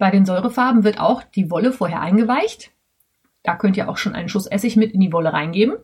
Bei 0.00 0.10
den 0.10 0.24
Säurefarben 0.24 0.82
wird 0.82 0.98
auch 0.98 1.22
die 1.22 1.50
Wolle 1.50 1.72
vorher 1.72 2.00
eingeweicht. 2.00 2.70
Da 3.42 3.54
könnt 3.54 3.76
ihr 3.76 3.90
auch 3.90 3.98
schon 3.98 4.14
einen 4.14 4.30
Schuss 4.30 4.46
Essig 4.46 4.76
mit 4.76 4.92
in 4.92 5.00
die 5.00 5.12
Wolle 5.12 5.34
reingeben. 5.34 5.74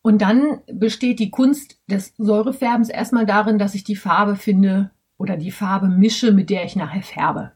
Und 0.00 0.22
dann 0.22 0.60
besteht 0.72 1.18
die 1.18 1.32
Kunst 1.32 1.80
des 1.88 2.14
Säurefärbens 2.18 2.88
erstmal 2.88 3.26
darin, 3.26 3.58
dass 3.58 3.74
ich 3.74 3.82
die 3.82 3.96
Farbe 3.96 4.36
finde 4.36 4.92
oder 5.18 5.36
die 5.36 5.50
Farbe 5.50 5.88
mische, 5.88 6.30
mit 6.30 6.50
der 6.50 6.64
ich 6.64 6.76
nachher 6.76 7.02
färbe. 7.02 7.50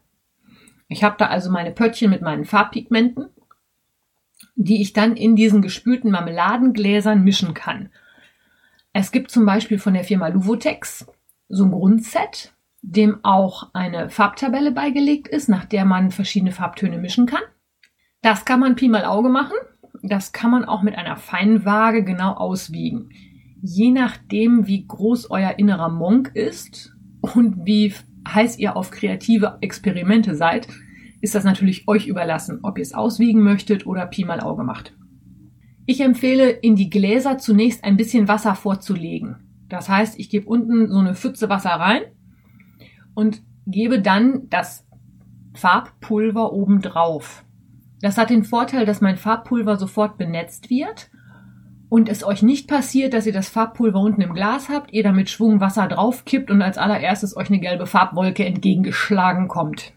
Ich 0.88 1.05
habe 1.05 1.14
da 1.21 1.27
also 1.27 1.53
meine 1.53 1.71
Pöttchen 1.71 2.11
mit 2.11 2.21
meinen 2.21 2.47
Farbpigmenten, 2.47 3.29
die 4.57 4.83
ich 4.83 4.93
dann 4.93 5.17
in 5.17 5.37
diesen 5.37 5.62
gespülten 5.62 6.11
Marmeladengläsern 6.11 7.23
mischen 7.23 7.55
kann. 7.55 7.90
Es 8.93 9.12
gibt 9.12 9.31
zum 9.31 9.47
Beispiel 9.47 9.79
von 9.79 9.95
der 9.95 10.03
Firma 10.03 10.27
Luvotex 10.27 11.07
so 11.49 11.64
ein 11.64 11.71
Grundset, 11.71 12.54
dem 12.87 13.25
auch 13.25 13.70
eine 13.73 14.11
Farbtabelle 14.11 14.70
beigelegt 14.70 15.27
ist, 15.27 15.49
nach 15.49 15.64
der 15.64 15.87
man 15.87 16.11
verschiedene 16.11 16.53
Farbtöne 16.53 16.99
mischen 16.99 17.27
kann. 17.27 17.42
Das 18.20 18.44
kann 18.44 18.61
man 18.61 18.77
Pi 18.77 18.88
mal 18.88 19.05
Auge 19.05 19.31
machen. 19.31 19.57
Das 20.03 20.33
kann 20.33 20.51
man 20.51 20.64
auch 20.64 20.83
mit 20.83 20.97
einer 20.97 21.16
Feinwaage 21.16 22.05
genau 22.05 22.33
auswiegen. 22.33 23.09
Je 23.62 23.90
nachdem, 23.90 24.66
wie 24.66 24.87
groß 24.87 25.31
euer 25.31 25.59
innerer 25.59 25.88
Monk 25.88 26.33
ist 26.35 26.94
und 27.20 27.64
wie 27.64 27.94
heiß 28.29 28.59
ihr 28.59 28.77
auf 28.77 28.90
kreative 28.90 29.59
Experimente 29.62 30.35
seid, 30.35 30.68
ist 31.23 31.35
das 31.35 31.44
natürlich 31.44 31.88
euch 31.88 32.07
überlassen, 32.07 32.61
ob 32.62 32.77
ihr 32.77 32.83
es 32.83 32.92
auswiegen 32.92 33.42
möchtet 33.42 33.87
oder 33.87 34.05
Pi 34.07 34.27
mal 34.27 34.40
Auge 34.40 34.62
macht. 34.62 34.94
Ich 35.87 36.01
empfehle, 36.01 36.51
in 36.51 36.77
die 36.77 36.90
Gläser 36.90 37.38
zunächst 37.38 37.83
ein 37.83 37.97
bisschen 37.97 38.29
Wasser 38.29 38.55
vorzulegen. 38.55 39.37
Das 39.70 39.88
heißt, 39.88 40.18
ich 40.18 40.29
gebe 40.29 40.47
unten 40.47 40.90
so 40.90 40.99
eine 40.99 41.14
Pfütze 41.14 41.49
Wasser 41.49 41.70
rein 41.70 42.03
und 43.14 43.42
gebe 43.66 44.00
dann 44.00 44.48
das 44.50 44.87
Farbpulver 45.55 46.53
oben 46.53 46.83
drauf. 46.83 47.44
Das 48.00 48.18
hat 48.18 48.31
den 48.31 48.44
Vorteil, 48.44 48.85
dass 48.85 49.00
mein 49.00 49.16
Farbpulver 49.16 49.77
sofort 49.77 50.18
benetzt 50.18 50.68
wird 50.68 51.11
und 51.88 52.09
es 52.09 52.24
euch 52.24 52.42
nicht 52.42 52.68
passiert, 52.68 53.14
dass 53.14 53.27
ihr 53.27 53.33
das 53.33 53.48
Farbpulver 53.48 54.00
unten 54.00 54.20
im 54.20 54.35
Glas 54.35 54.68
habt, 54.68 54.92
ihr 54.92 55.03
damit 55.03 55.31
Schwung 55.31 55.61
Wasser 55.61 55.87
draufkippt 55.87 56.50
und 56.50 56.61
als 56.61 56.77
allererstes 56.77 57.37
euch 57.37 57.48
eine 57.48 57.61
gelbe 57.61 57.87
Farbwolke 57.87 58.44
entgegengeschlagen 58.44 59.48
kommt. 59.48 59.92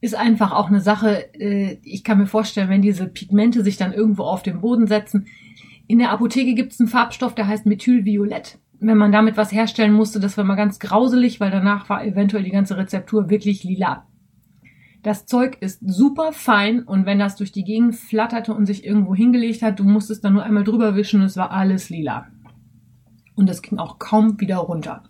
Ist 0.00 0.14
einfach 0.14 0.52
auch 0.52 0.68
eine 0.68 0.80
Sache, 0.80 1.32
äh, 1.34 1.78
ich 1.82 2.02
kann 2.02 2.18
mir 2.18 2.26
vorstellen, 2.26 2.70
wenn 2.70 2.82
diese 2.82 3.06
Pigmente 3.08 3.62
sich 3.62 3.76
dann 3.76 3.92
irgendwo 3.92 4.22
auf 4.22 4.42
den 4.42 4.60
Boden 4.60 4.86
setzen. 4.86 5.26
In 5.86 5.98
der 5.98 6.12
Apotheke 6.12 6.54
gibt 6.54 6.72
es 6.72 6.80
einen 6.80 6.88
Farbstoff, 6.88 7.34
der 7.34 7.46
heißt 7.46 7.66
Methylviolett 7.66 8.58
wenn 8.80 8.98
man 8.98 9.12
damit 9.12 9.36
was 9.36 9.52
herstellen 9.52 9.92
musste, 9.92 10.20
das 10.20 10.36
war 10.36 10.44
mal 10.44 10.54
ganz 10.54 10.78
grauselig, 10.78 11.40
weil 11.40 11.50
danach 11.50 11.88
war 11.88 12.04
eventuell 12.04 12.44
die 12.44 12.50
ganze 12.50 12.76
Rezeptur 12.76 13.28
wirklich 13.28 13.64
lila. 13.64 14.06
Das 15.02 15.26
Zeug 15.26 15.58
ist 15.60 15.80
super 15.80 16.32
fein 16.32 16.82
und 16.82 17.06
wenn 17.06 17.18
das 17.18 17.36
durch 17.36 17.52
die 17.52 17.64
Gegend 17.64 17.94
flatterte 17.94 18.54
und 18.54 18.66
sich 18.66 18.84
irgendwo 18.84 19.14
hingelegt 19.14 19.62
hat, 19.62 19.78
du 19.78 19.84
musstest 19.84 20.24
dann 20.24 20.34
nur 20.34 20.42
einmal 20.42 20.64
drüber 20.64 20.96
wischen 20.96 21.22
es 21.22 21.36
war 21.36 21.50
alles 21.50 21.88
lila. 21.88 22.26
Und 23.34 23.48
das 23.48 23.62
ging 23.62 23.78
auch 23.78 23.98
kaum 23.98 24.40
wieder 24.40 24.56
runter. 24.56 25.04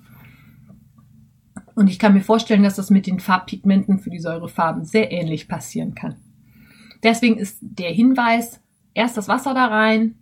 Und 1.74 1.88
ich 1.88 1.98
kann 1.98 2.12
mir 2.12 2.20
vorstellen, 2.20 2.62
dass 2.62 2.76
das 2.76 2.90
mit 2.90 3.07
den 3.07 3.20
Farbpigmenten 3.20 3.98
für 3.98 4.11
die 4.11 4.18
Säurefarben 4.18 4.85
sehr 4.85 5.12
ähnlich 5.12 5.48
passieren 5.48 5.94
kann. 5.94 6.16
Deswegen 7.02 7.38
ist 7.38 7.59
der 7.61 7.90
Hinweis, 7.90 8.61
erst 8.94 9.16
das 9.16 9.28
Wasser 9.28 9.54
da 9.54 9.66
rein, 9.66 10.16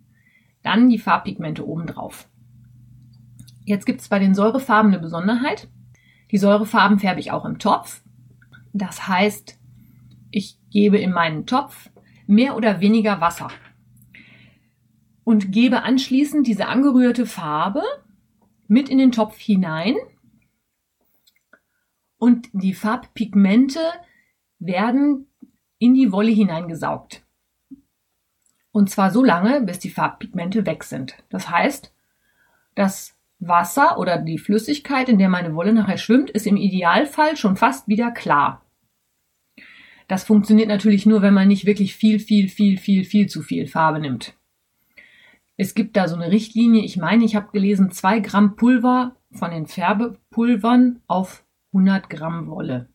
dann 0.63 0.87
die 0.87 0.99
Farbpigmente 0.99 1.67
oben 1.67 1.87
drauf. 1.87 2.29
Jetzt 3.67 3.85
gibt 3.85 3.99
es 3.99 4.07
bei 4.07 4.17
den 4.17 4.33
Säurefarben 4.33 4.93
eine 4.93 5.01
Besonderheit. 5.01 5.67
Die 6.31 6.37
Säurefarben 6.37 6.99
färbe 6.99 7.19
ich 7.19 7.31
auch 7.31 7.43
im 7.43 7.59
Topf. 7.59 8.01
Das 8.71 9.09
heißt, 9.09 9.59
ich 10.31 10.57
gebe 10.69 10.97
in 10.97 11.11
meinen 11.11 11.45
Topf 11.45 11.89
mehr 12.27 12.55
oder 12.55 12.79
weniger 12.79 13.19
Wasser 13.19 13.49
und 15.25 15.51
gebe 15.51 15.83
anschließend 15.83 16.47
diese 16.47 16.67
angerührte 16.67 17.25
Farbe 17.25 17.83
mit 18.69 18.87
in 18.87 18.99
den 18.99 19.11
Topf 19.11 19.37
hinein 19.37 19.95
und 22.17 22.47
die 22.53 22.73
Farbpigmente 22.73 23.81
werden 24.59 25.27
in 25.77 25.93
die 25.93 26.13
Wolle 26.13 26.31
hineingesaugt. 26.31 27.25
Und 28.71 28.89
zwar 28.89 29.11
so 29.11 29.25
lange, 29.25 29.59
bis 29.59 29.79
die 29.79 29.89
Farbpigmente 29.89 30.65
weg 30.65 30.85
sind. 30.85 31.17
Das 31.27 31.49
heißt, 31.49 31.93
das 32.73 33.16
Wasser 33.39 33.99
oder 33.99 34.17
die 34.17 34.37
Flüssigkeit, 34.37 35.09
in 35.09 35.19
der 35.19 35.29
meine 35.29 35.53
Wolle 35.55 35.73
nachher 35.73 35.97
schwimmt, 35.97 36.29
ist 36.29 36.47
im 36.47 36.57
Idealfall 36.57 37.37
schon 37.37 37.55
fast 37.55 37.87
wieder 37.87 38.11
klar. 38.11 38.63
Das 40.07 40.23
funktioniert 40.23 40.69
natürlich 40.69 41.05
nur, 41.05 41.21
wenn 41.21 41.33
man 41.33 41.47
nicht 41.47 41.65
wirklich 41.65 41.95
viel, 41.95 42.19
viel, 42.19 42.47
viel, 42.47 42.77
viel, 42.77 43.03
viel 43.03 43.27
zu 43.27 43.41
viel 43.41 43.67
Farbe 43.67 43.99
nimmt. 43.99 44.33
Es 45.57 45.73
gibt 45.73 45.97
da 45.97 46.07
so 46.07 46.15
eine 46.15 46.31
Richtlinie. 46.31 46.83
Ich 46.83 46.97
meine, 46.97 47.25
ich 47.25 47.35
habe 47.35 47.51
gelesen, 47.51 47.91
zwei 47.91 48.19
Gramm 48.19 48.55
Pulver 48.55 49.15
von 49.31 49.51
den 49.51 49.65
Färbepulvern 49.65 51.01
auf 51.07 51.43
100 51.73 52.09
Gramm 52.09 52.47
Wolle. 52.47 52.89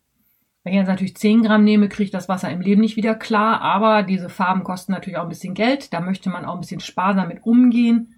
Wenn 0.64 0.74
ich 0.74 0.78
jetzt 0.78 0.88
natürlich 0.88 1.16
10 1.16 1.42
Gramm 1.42 1.64
nehme, 1.64 1.88
kriege 1.88 2.04
ich 2.04 2.10
das 2.12 2.28
Wasser 2.28 2.50
im 2.50 2.60
Leben 2.60 2.80
nicht 2.80 2.96
wieder 2.96 3.16
klar, 3.16 3.60
aber 3.60 4.04
diese 4.04 4.28
Farben 4.28 4.62
kosten 4.62 4.92
natürlich 4.92 5.18
auch 5.18 5.24
ein 5.24 5.28
bisschen 5.28 5.54
Geld. 5.54 5.92
Da 5.92 6.00
möchte 6.00 6.30
man 6.30 6.44
auch 6.44 6.54
ein 6.54 6.60
bisschen 6.60 6.80
sparsam 6.80 7.28
mit 7.28 7.44
umgehen. 7.44 8.14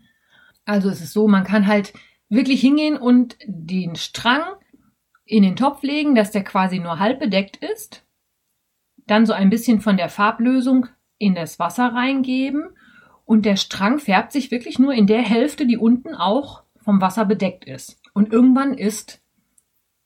Also 0.66 0.90
es 0.90 1.00
ist 1.00 1.14
so, 1.14 1.26
man 1.26 1.44
kann 1.44 1.66
halt 1.66 1.94
wirklich 2.28 2.60
hingehen 2.60 2.96
und 2.96 3.36
den 3.46 3.96
Strang 3.96 4.42
in 5.24 5.42
den 5.42 5.56
Topf 5.56 5.82
legen, 5.82 6.14
dass 6.14 6.30
der 6.30 6.44
quasi 6.44 6.78
nur 6.78 6.98
halb 6.98 7.20
bedeckt 7.20 7.56
ist. 7.56 8.04
Dann 9.06 9.26
so 9.26 9.32
ein 9.32 9.50
bisschen 9.50 9.80
von 9.80 9.96
der 9.96 10.08
Farblösung 10.08 10.88
in 11.18 11.34
das 11.34 11.58
Wasser 11.58 11.92
reingeben 11.92 12.70
und 13.24 13.46
der 13.46 13.56
Strang 13.56 13.98
färbt 13.98 14.32
sich 14.32 14.50
wirklich 14.50 14.78
nur 14.78 14.92
in 14.92 15.06
der 15.06 15.22
Hälfte, 15.22 15.66
die 15.66 15.78
unten 15.78 16.14
auch 16.14 16.62
vom 16.76 17.00
Wasser 17.00 17.24
bedeckt 17.24 17.64
ist. 17.64 18.00
Und 18.12 18.32
irgendwann 18.32 18.74
ist 18.74 19.22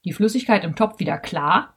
die 0.05 0.13
Flüssigkeit 0.13 0.65
im 0.65 0.77
Topf 0.77 1.01
wieder 1.01 1.19
klar 1.19 1.77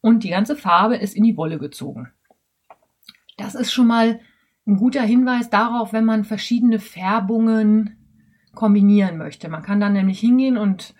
und 0.00 0.24
die 0.24 0.30
ganze 0.30 0.56
Farbe 0.56 0.96
ist 0.96 1.16
in 1.16 1.24
die 1.24 1.36
Wolle 1.36 1.58
gezogen. 1.58 2.12
Das 3.36 3.54
ist 3.54 3.72
schon 3.72 3.86
mal 3.86 4.20
ein 4.66 4.76
guter 4.76 5.02
Hinweis 5.02 5.48
darauf, 5.48 5.92
wenn 5.92 6.04
man 6.04 6.24
verschiedene 6.24 6.78
Färbungen 6.78 7.97
kombinieren 8.54 9.18
möchte. 9.18 9.48
Man 9.48 9.62
kann 9.62 9.80
dann 9.80 9.92
nämlich 9.92 10.20
hingehen 10.20 10.56
und 10.56 10.94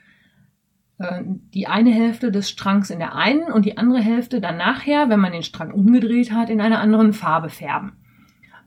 äh, 0.99 1.23
die 1.25 1.67
eine 1.67 1.91
Hälfte 1.91 2.31
des 2.31 2.51
Strangs 2.51 2.91
in 2.91 2.99
der 2.99 3.15
einen 3.15 3.53
und 3.53 3.65
die 3.65 3.77
andere 3.77 4.01
Hälfte 4.01 4.41
dann 4.41 4.57
nachher, 4.57 5.09
wenn 5.09 5.21
man 5.21 5.33
den 5.33 5.43
Strang 5.43 5.73
umgedreht 5.73 6.33
hat, 6.33 6.51
in 6.51 6.61
einer 6.61 6.81
anderen 6.81 7.13
Farbe 7.13 7.49
färben. 7.49 7.93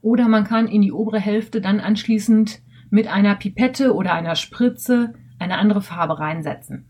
Oder 0.02 0.28
man 0.28 0.46
kann 0.46 0.68
in 0.68 0.82
die 0.82 0.92
obere 0.92 1.20
Hälfte 1.20 1.62
dann 1.62 1.80
anschließend 1.80 2.62
mit 2.90 3.08
einer 3.08 3.36
Pipette 3.36 3.94
oder 3.94 4.14
einer 4.14 4.36
Spritze 4.36 5.14
eine 5.40 5.58
andere 5.58 5.82
Farbe 5.82 6.20
reinsetzen. 6.20 6.86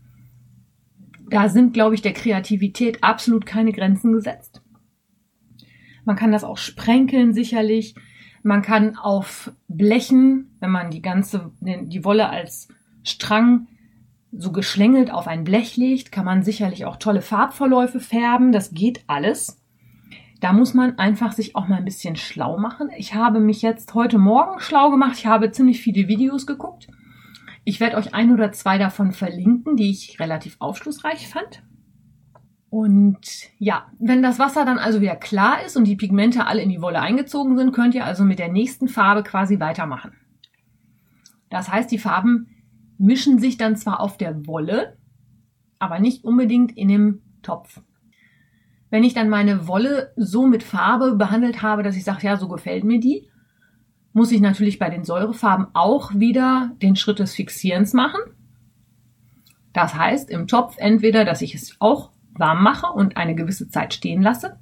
Da 1.30 1.48
sind, 1.48 1.72
glaube 1.72 1.94
ich, 1.94 2.02
der 2.02 2.12
Kreativität 2.12 3.02
absolut 3.02 3.46
keine 3.46 3.72
Grenzen 3.72 4.12
gesetzt. 4.12 4.62
Man 6.04 6.16
kann 6.16 6.32
das 6.32 6.44
auch 6.44 6.58
sprenkeln 6.58 7.32
sicherlich. 7.32 7.94
Man 8.42 8.62
kann 8.62 8.96
auf 8.96 9.52
Blechen, 9.68 10.56
wenn 10.60 10.70
man 10.70 10.90
die 10.90 11.02
ganze, 11.02 11.52
die 11.60 12.04
Wolle 12.04 12.28
als 12.28 12.68
Strang 13.04 13.68
so 14.32 14.50
geschlängelt 14.50 15.10
auf 15.12 15.26
ein 15.26 15.44
Blech 15.44 15.76
legt, 15.76 16.10
kann 16.10 16.24
man 16.24 16.42
sicherlich 16.42 16.86
auch 16.86 16.96
tolle 16.96 17.22
Farbverläufe 17.22 18.00
färben. 18.00 18.50
Das 18.50 18.72
geht 18.72 19.04
alles. 19.06 19.60
Da 20.40 20.52
muss 20.52 20.74
man 20.74 20.98
einfach 20.98 21.32
sich 21.32 21.54
auch 21.54 21.68
mal 21.68 21.76
ein 21.76 21.84
bisschen 21.84 22.16
schlau 22.16 22.58
machen. 22.58 22.90
Ich 22.96 23.14
habe 23.14 23.38
mich 23.38 23.62
jetzt 23.62 23.94
heute 23.94 24.18
Morgen 24.18 24.58
schlau 24.58 24.90
gemacht. 24.90 25.18
Ich 25.18 25.26
habe 25.26 25.52
ziemlich 25.52 25.80
viele 25.80 26.08
Videos 26.08 26.46
geguckt. 26.46 26.88
Ich 27.64 27.78
werde 27.78 27.96
euch 27.96 28.12
ein 28.12 28.32
oder 28.32 28.50
zwei 28.50 28.76
davon 28.76 29.12
verlinken, 29.12 29.76
die 29.76 29.90
ich 29.90 30.18
relativ 30.18 30.56
aufschlussreich 30.58 31.28
fand. 31.28 31.62
Und 32.72 33.50
ja, 33.58 33.92
wenn 33.98 34.22
das 34.22 34.38
Wasser 34.38 34.64
dann 34.64 34.78
also 34.78 35.02
wieder 35.02 35.16
klar 35.16 35.62
ist 35.62 35.76
und 35.76 35.84
die 35.84 35.94
Pigmente 35.94 36.46
alle 36.46 36.62
in 36.62 36.70
die 36.70 36.80
Wolle 36.80 37.02
eingezogen 37.02 37.58
sind, 37.58 37.72
könnt 37.72 37.94
ihr 37.94 38.06
also 38.06 38.24
mit 38.24 38.38
der 38.38 38.50
nächsten 38.50 38.88
Farbe 38.88 39.22
quasi 39.22 39.60
weitermachen. 39.60 40.12
Das 41.50 41.70
heißt, 41.70 41.90
die 41.90 41.98
Farben 41.98 42.46
mischen 42.96 43.38
sich 43.38 43.58
dann 43.58 43.76
zwar 43.76 44.00
auf 44.00 44.16
der 44.16 44.46
Wolle, 44.46 44.96
aber 45.80 45.98
nicht 45.98 46.24
unbedingt 46.24 46.74
in 46.74 46.88
dem 46.88 47.20
Topf. 47.42 47.82
Wenn 48.88 49.04
ich 49.04 49.12
dann 49.12 49.28
meine 49.28 49.68
Wolle 49.68 50.14
so 50.16 50.46
mit 50.46 50.62
Farbe 50.62 51.16
behandelt 51.16 51.60
habe, 51.60 51.82
dass 51.82 51.94
ich 51.94 52.04
sage, 52.04 52.26
ja, 52.26 52.38
so 52.38 52.48
gefällt 52.48 52.84
mir 52.84 53.00
die, 53.00 53.28
muss 54.14 54.32
ich 54.32 54.40
natürlich 54.40 54.78
bei 54.78 54.88
den 54.88 55.04
Säurefarben 55.04 55.66
auch 55.74 56.14
wieder 56.14 56.70
den 56.80 56.96
Schritt 56.96 57.18
des 57.18 57.34
Fixierens 57.34 57.92
machen. 57.92 58.22
Das 59.74 59.94
heißt, 59.94 60.30
im 60.30 60.46
Topf 60.46 60.76
entweder, 60.78 61.26
dass 61.26 61.42
ich 61.42 61.54
es 61.54 61.76
auch 61.78 62.12
warm 62.34 62.62
mache 62.62 62.86
und 62.86 63.16
eine 63.16 63.34
gewisse 63.34 63.68
Zeit 63.68 63.94
stehen 63.94 64.22
lasse. 64.22 64.58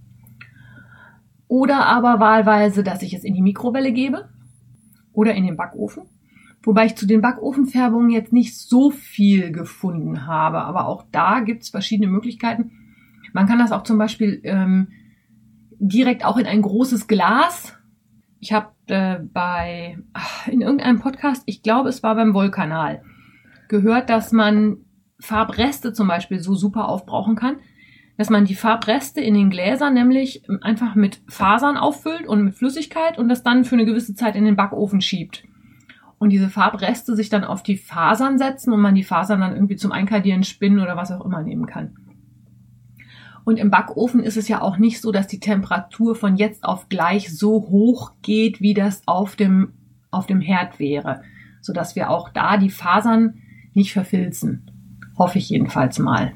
Oder 1.49 1.87
aber 1.87 2.21
wahlweise, 2.21 2.85
dass 2.85 3.03
ich 3.03 3.15
es 3.15 3.25
in 3.25 3.35
die 3.35 3.43
Mikrowelle 3.43 3.93
gebe 3.93 4.29
oder 5.13 5.35
in 5.35 5.45
den 5.45 5.57
Backofen. 5.57 6.05
Wobei 6.63 6.87
ich 6.87 6.95
zu 6.95 7.07
den 7.07 7.23
Backofenfärbungen 7.23 8.11
jetzt 8.11 8.33
nicht 8.33 8.57
so 8.57 8.91
viel 8.91 9.51
gefunden 9.51 10.27
habe. 10.27 10.61
Aber 10.61 10.87
auch 10.87 11.05
da 11.11 11.41
gibt 11.41 11.63
es 11.63 11.71
verschiedene 11.71 12.11
Möglichkeiten. 12.11 12.73
Man 13.33 13.47
kann 13.47 13.59
das 13.59 13.73
auch 13.73 13.83
zum 13.83 13.99
Beispiel 13.99 14.41
ähm, 14.45 14.89
direkt 15.79 16.25
auch 16.25 16.37
in 16.37 16.47
ein 16.47 16.63
großes 16.63 17.07
Glas. 17.09 17.77
Ich 18.39 18.53
habe 18.53 18.73
äh, 18.89 19.19
bei 19.21 19.99
ach, 20.13 20.47
in 20.49 20.61
irgendeinem 20.61 21.01
Podcast, 21.01 21.43
ich 21.47 21.63
glaube, 21.63 21.89
es 21.89 22.03
war 22.03 22.15
beim 22.15 22.35
Wollkanal, 22.35 23.03
gehört, 23.69 24.11
dass 24.11 24.33
man 24.33 24.79
Farbreste 25.21 25.93
zum 25.93 26.09
Beispiel 26.09 26.41
so 26.41 26.55
super 26.55 26.89
aufbrauchen 26.89 27.37
kann, 27.37 27.57
dass 28.17 28.31
man 28.31 28.45
die 28.45 28.55
Farbreste 28.55 29.21
in 29.21 29.35
den 29.35 29.51
Gläsern 29.51 29.95
nämlich 29.95 30.43
einfach 30.61 30.95
mit 30.95 31.23
Fasern 31.29 31.77
auffüllt 31.77 32.27
und 32.27 32.45
mit 32.45 32.55
Flüssigkeit 32.55 33.19
und 33.19 33.29
das 33.29 33.43
dann 33.43 33.65
für 33.65 33.77
eine 33.77 33.87
gewisse 33.87 34.15
Zeit 34.15 34.37
in 34.37 34.45
den 34.45 34.57
Backofen 34.57 35.01
schiebt. 35.01 35.45
Und 36.19 36.31
diese 36.31 36.51
Farbreste 36.51 37.17
sich 37.17 37.31
dann 37.31 37.45
auf 37.45 37.63
die 37.63 37.79
Fasern 37.79 38.37
setzen 38.37 38.75
und 38.75 38.81
man 38.81 38.95
die 38.95 39.05
Fasern 39.05 39.41
dann 39.41 39.55
irgendwie 39.55 39.77
zum 39.77 39.91
Einkadieren, 39.91 40.45
Spinnen 40.45 40.81
oder 40.81 40.97
was 40.97 41.11
auch 41.11 41.25
immer 41.25 41.43
nehmen 41.43 41.65
kann. 41.65 41.97
Und 43.45 43.59
im 43.59 43.71
Backofen 43.71 44.21
ist 44.23 44.37
es 44.37 44.49
ja 44.49 44.61
auch 44.61 44.77
nicht 44.77 45.01
so, 45.01 45.13
dass 45.13 45.27
die 45.27 45.41
Temperatur 45.41 46.15
von 46.15 46.37
jetzt 46.37 46.63
auf 46.63 46.91
gleich 46.91 47.35
so 47.35 47.69
hoch 47.71 48.13
geht, 48.21 48.61
wie 48.61 48.75
das 48.75 49.03
auf 49.07 49.35
dem, 49.35 49.73
auf 50.11 50.27
dem 50.27 50.43
Herd 50.43 50.79
wäre, 50.79 51.23
sodass 51.63 51.97
wir 51.97 52.11
auch 52.11 52.29
da 52.29 52.59
die 52.59 52.71
Fasern 52.71 53.41
nicht 53.73 53.93
verfilzen. 53.93 54.70
Hoffe 55.21 55.37
ich 55.37 55.51
jedenfalls 55.51 55.99
mal. 55.99 56.33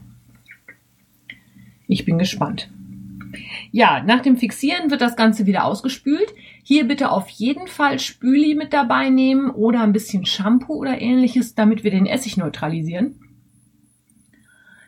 Ich 1.86 2.04
bin 2.04 2.18
gespannt. 2.18 2.70
Ja, 3.72 4.02
nach 4.02 4.20
dem 4.20 4.36
Fixieren 4.36 4.90
wird 4.90 5.00
das 5.00 5.16
Ganze 5.16 5.46
wieder 5.46 5.64
ausgespült. 5.64 6.34
Hier 6.62 6.86
bitte 6.86 7.10
auf 7.10 7.30
jeden 7.30 7.66
Fall 7.66 7.98
Spüli 7.98 8.54
mit 8.54 8.74
dabei 8.74 9.08
nehmen 9.08 9.48
oder 9.48 9.80
ein 9.80 9.94
bisschen 9.94 10.26
Shampoo 10.26 10.74
oder 10.74 11.00
ähnliches, 11.00 11.54
damit 11.54 11.82
wir 11.82 11.92
den 11.92 12.04
Essig 12.04 12.36
neutralisieren. 12.36 13.18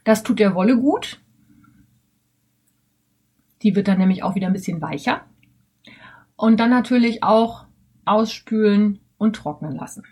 Das 0.04 0.22
tut 0.22 0.40
der 0.40 0.54
Wolle 0.54 0.76
gut. 0.76 1.22
Die 3.62 3.74
wird 3.74 3.88
dann 3.88 3.96
nämlich 3.96 4.22
auch 4.22 4.34
wieder 4.34 4.48
ein 4.48 4.52
bisschen 4.52 4.82
weicher. 4.82 5.22
Und 6.36 6.60
dann 6.60 6.68
natürlich 6.68 7.22
auch 7.22 7.64
ausspülen 8.04 9.00
und 9.16 9.36
trocknen 9.36 9.74
lassen. 9.74 10.04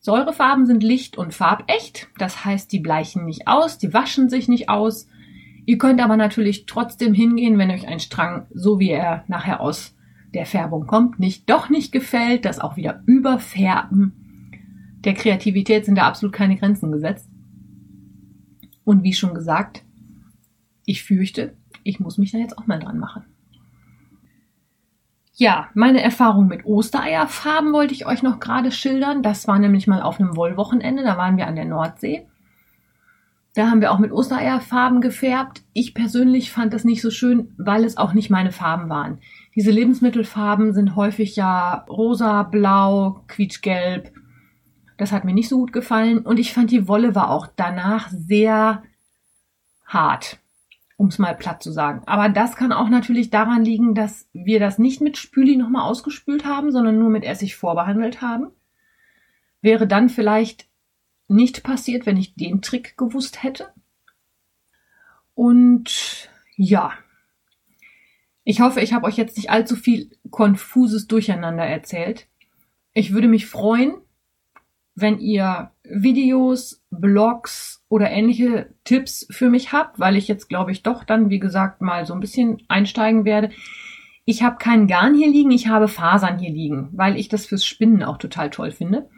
Säurefarben 0.00 0.66
sind 0.66 0.82
licht- 0.82 1.18
und 1.18 1.34
farbecht. 1.34 2.08
Das 2.18 2.44
heißt, 2.44 2.72
die 2.72 2.80
bleichen 2.80 3.26
nicht 3.26 3.46
aus, 3.46 3.78
die 3.78 3.92
waschen 3.92 4.30
sich 4.30 4.48
nicht 4.48 4.68
aus. 4.68 5.06
Ihr 5.66 5.78
könnt 5.78 6.00
aber 6.00 6.16
natürlich 6.16 6.66
trotzdem 6.66 7.12
hingehen, 7.12 7.58
wenn 7.58 7.70
euch 7.70 7.86
ein 7.86 8.00
Strang, 8.00 8.46
so 8.52 8.80
wie 8.80 8.90
er 8.90 9.24
nachher 9.28 9.60
aus 9.60 9.94
der 10.32 10.46
Färbung 10.46 10.86
kommt, 10.86 11.18
nicht 11.18 11.48
doch 11.50 11.68
nicht 11.68 11.92
gefällt, 11.92 12.44
das 12.44 12.60
auch 12.60 12.76
wieder 12.76 13.02
überfärben. 13.06 14.14
Der 15.04 15.14
Kreativität 15.14 15.84
sind 15.84 15.96
da 15.96 16.06
absolut 16.06 16.34
keine 16.34 16.56
Grenzen 16.56 16.92
gesetzt. 16.92 17.28
Und 18.84 19.02
wie 19.02 19.12
schon 19.12 19.34
gesagt, 19.34 19.84
ich 20.84 21.04
fürchte, 21.04 21.54
ich 21.84 22.00
muss 22.00 22.18
mich 22.18 22.32
da 22.32 22.38
jetzt 22.38 22.56
auch 22.58 22.66
mal 22.66 22.78
dran 22.78 22.98
machen. 22.98 23.24
Ja, 25.40 25.70
meine 25.72 26.02
Erfahrung 26.02 26.48
mit 26.48 26.66
Ostereierfarben 26.66 27.72
wollte 27.72 27.94
ich 27.94 28.04
euch 28.04 28.22
noch 28.22 28.40
gerade 28.40 28.70
schildern. 28.70 29.22
Das 29.22 29.48
war 29.48 29.58
nämlich 29.58 29.86
mal 29.86 30.02
auf 30.02 30.20
einem 30.20 30.36
Wollwochenende, 30.36 31.02
da 31.02 31.16
waren 31.16 31.38
wir 31.38 31.46
an 31.46 31.56
der 31.56 31.64
Nordsee. 31.64 32.26
Da 33.54 33.70
haben 33.70 33.80
wir 33.80 33.90
auch 33.90 33.98
mit 33.98 34.12
Ostereierfarben 34.12 35.00
gefärbt. 35.00 35.62
Ich 35.72 35.94
persönlich 35.94 36.52
fand 36.52 36.74
das 36.74 36.84
nicht 36.84 37.00
so 37.00 37.10
schön, 37.10 37.54
weil 37.56 37.84
es 37.84 37.96
auch 37.96 38.12
nicht 38.12 38.28
meine 38.28 38.52
Farben 38.52 38.90
waren. 38.90 39.20
Diese 39.56 39.70
Lebensmittelfarben 39.70 40.74
sind 40.74 40.94
häufig 40.94 41.36
ja 41.36 41.86
rosa, 41.88 42.42
blau, 42.42 43.24
quietschgelb. 43.26 44.12
Das 44.98 45.10
hat 45.10 45.24
mir 45.24 45.32
nicht 45.32 45.48
so 45.48 45.56
gut 45.56 45.72
gefallen 45.72 46.18
und 46.18 46.38
ich 46.38 46.52
fand 46.52 46.70
die 46.70 46.86
Wolle 46.86 47.14
war 47.14 47.30
auch 47.30 47.46
danach 47.56 48.10
sehr 48.10 48.82
hart 49.86 50.39
um 51.00 51.06
es 51.06 51.18
mal 51.18 51.34
platt 51.34 51.62
zu 51.62 51.72
sagen. 51.72 52.02
Aber 52.04 52.28
das 52.28 52.56
kann 52.56 52.72
auch 52.72 52.90
natürlich 52.90 53.30
daran 53.30 53.64
liegen, 53.64 53.94
dass 53.94 54.28
wir 54.34 54.60
das 54.60 54.78
nicht 54.78 55.00
mit 55.00 55.16
Spüli 55.16 55.56
nochmal 55.56 55.88
ausgespült 55.88 56.44
haben, 56.44 56.72
sondern 56.72 56.98
nur 56.98 57.08
mit 57.08 57.24
Essig 57.24 57.56
vorbehandelt 57.56 58.20
haben. 58.20 58.50
Wäre 59.62 59.86
dann 59.86 60.10
vielleicht 60.10 60.68
nicht 61.26 61.62
passiert, 61.62 62.04
wenn 62.04 62.18
ich 62.18 62.34
den 62.34 62.60
Trick 62.60 62.98
gewusst 62.98 63.42
hätte. 63.42 63.72
Und 65.32 66.28
ja, 66.56 66.92
ich 68.44 68.60
hoffe, 68.60 68.82
ich 68.82 68.92
habe 68.92 69.06
euch 69.06 69.16
jetzt 69.16 69.38
nicht 69.38 69.48
allzu 69.48 69.76
viel 69.76 70.10
konfuses 70.28 71.06
Durcheinander 71.06 71.64
erzählt. 71.64 72.26
Ich 72.92 73.14
würde 73.14 73.28
mich 73.28 73.46
freuen, 73.46 73.94
wenn 75.00 75.18
ihr 75.18 75.70
Videos, 75.84 76.82
Blogs 76.90 77.84
oder 77.88 78.10
ähnliche 78.10 78.74
Tipps 78.84 79.26
für 79.30 79.50
mich 79.50 79.72
habt, 79.72 79.98
weil 79.98 80.16
ich 80.16 80.28
jetzt 80.28 80.48
glaube 80.48 80.72
ich 80.72 80.82
doch 80.82 81.04
dann, 81.04 81.30
wie 81.30 81.40
gesagt, 81.40 81.82
mal 81.82 82.06
so 82.06 82.14
ein 82.14 82.20
bisschen 82.20 82.62
einsteigen 82.68 83.24
werde. 83.24 83.50
Ich 84.24 84.42
habe 84.42 84.58
keinen 84.58 84.86
Garn 84.86 85.14
hier 85.14 85.28
liegen, 85.28 85.50
ich 85.50 85.66
habe 85.66 85.88
Fasern 85.88 86.38
hier 86.38 86.50
liegen, 86.50 86.88
weil 86.92 87.16
ich 87.16 87.28
das 87.28 87.46
fürs 87.46 87.64
Spinnen 87.64 88.02
auch 88.02 88.18
total 88.18 88.50
toll 88.50 88.70
finde. 88.70 89.08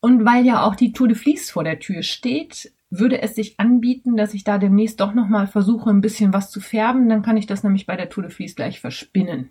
Und 0.00 0.24
weil 0.24 0.44
ja 0.44 0.62
auch 0.62 0.74
die 0.74 0.92
Tour 0.92 1.08
de 1.08 1.16
Vlies 1.16 1.50
vor 1.50 1.64
der 1.64 1.80
Tür 1.80 2.02
steht, 2.02 2.72
würde 2.90 3.20
es 3.20 3.34
sich 3.34 3.58
anbieten, 3.58 4.16
dass 4.16 4.34
ich 4.34 4.44
da 4.44 4.58
demnächst 4.58 5.00
doch 5.00 5.14
nochmal 5.14 5.46
versuche, 5.46 5.90
ein 5.90 6.00
bisschen 6.00 6.32
was 6.32 6.50
zu 6.50 6.60
färben. 6.60 7.08
Dann 7.08 7.22
kann 7.22 7.36
ich 7.36 7.46
das 7.46 7.62
nämlich 7.62 7.86
bei 7.86 7.96
der 7.96 8.08
Tour 8.08 8.22
de 8.22 8.32
Vlies 8.32 8.54
gleich 8.54 8.80
verspinnen. 8.80 9.50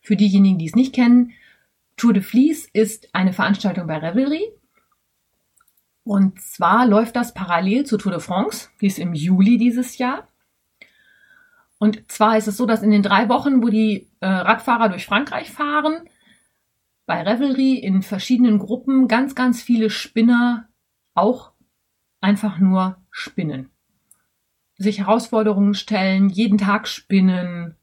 Für 0.00 0.16
diejenigen, 0.16 0.58
die 0.58 0.66
es 0.66 0.76
nicht 0.76 0.94
kennen, 0.94 1.32
Tour 1.96 2.12
de 2.12 2.22
Vlies 2.22 2.68
ist 2.72 3.14
eine 3.14 3.32
Veranstaltung 3.32 3.86
bei 3.86 3.98
Revelry. 3.98 4.42
Und 6.04 6.40
zwar 6.40 6.86
läuft 6.86 7.16
das 7.16 7.32
parallel 7.32 7.86
zur 7.86 7.98
Tour 7.98 8.12
de 8.12 8.20
France, 8.20 8.68
die 8.80 8.86
ist 8.86 8.98
im 8.98 9.14
Juli 9.14 9.56
dieses 9.56 9.98
Jahr. 9.98 10.26
Und 11.78 12.10
zwar 12.10 12.36
ist 12.36 12.48
es 12.48 12.56
so, 12.56 12.66
dass 12.66 12.82
in 12.82 12.90
den 12.90 13.02
drei 13.02 13.28
Wochen, 13.28 13.62
wo 13.62 13.68
die 13.68 14.08
äh, 14.20 14.26
Radfahrer 14.26 14.88
durch 14.88 15.06
Frankreich 15.06 15.50
fahren, 15.50 16.08
bei 17.06 17.22
Revelry 17.22 17.74
in 17.74 18.02
verschiedenen 18.02 18.58
Gruppen 18.58 19.08
ganz, 19.08 19.34
ganz 19.34 19.62
viele 19.62 19.90
Spinner 19.90 20.68
auch 21.14 21.52
einfach 22.20 22.58
nur 22.58 22.98
spinnen. 23.10 23.70
Sich 24.76 25.00
Herausforderungen 25.00 25.74
stellen, 25.74 26.28
jeden 26.28 26.58
Tag 26.58 26.88
spinnen. 26.88 27.76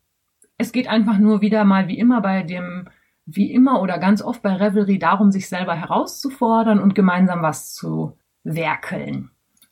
Es 0.57 0.71
geht 0.71 0.87
einfach 0.87 1.17
nur 1.17 1.41
wieder 1.41 1.63
mal 1.65 1.87
wie 1.87 1.99
immer 1.99 2.21
bei 2.21 2.43
dem 2.43 2.89
wie 3.35 3.51
immer 3.51 3.81
oder 3.81 3.97
ganz 3.97 4.21
oft 4.21 4.41
bei 4.41 4.53
Revelry 4.53 4.99
darum, 4.99 5.31
sich 5.31 5.47
selber 5.47 5.75
herauszufordern 5.75 6.79
und 6.79 6.95
gemeinsam 6.95 7.41
was 7.41 7.73
zu 7.73 8.17
werkeln. 8.43 9.31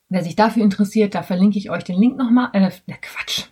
Wer 0.09 0.23
sich 0.23 0.35
dafür 0.35 0.63
interessiert, 0.63 1.15
da 1.15 1.23
verlinke 1.23 1.57
ich 1.57 1.69
euch 1.69 1.83
den 1.83 1.99
Link 1.99 2.17
nochmal. 2.17 2.49
Äh, 2.53 2.71
Quatsch. 3.01 3.47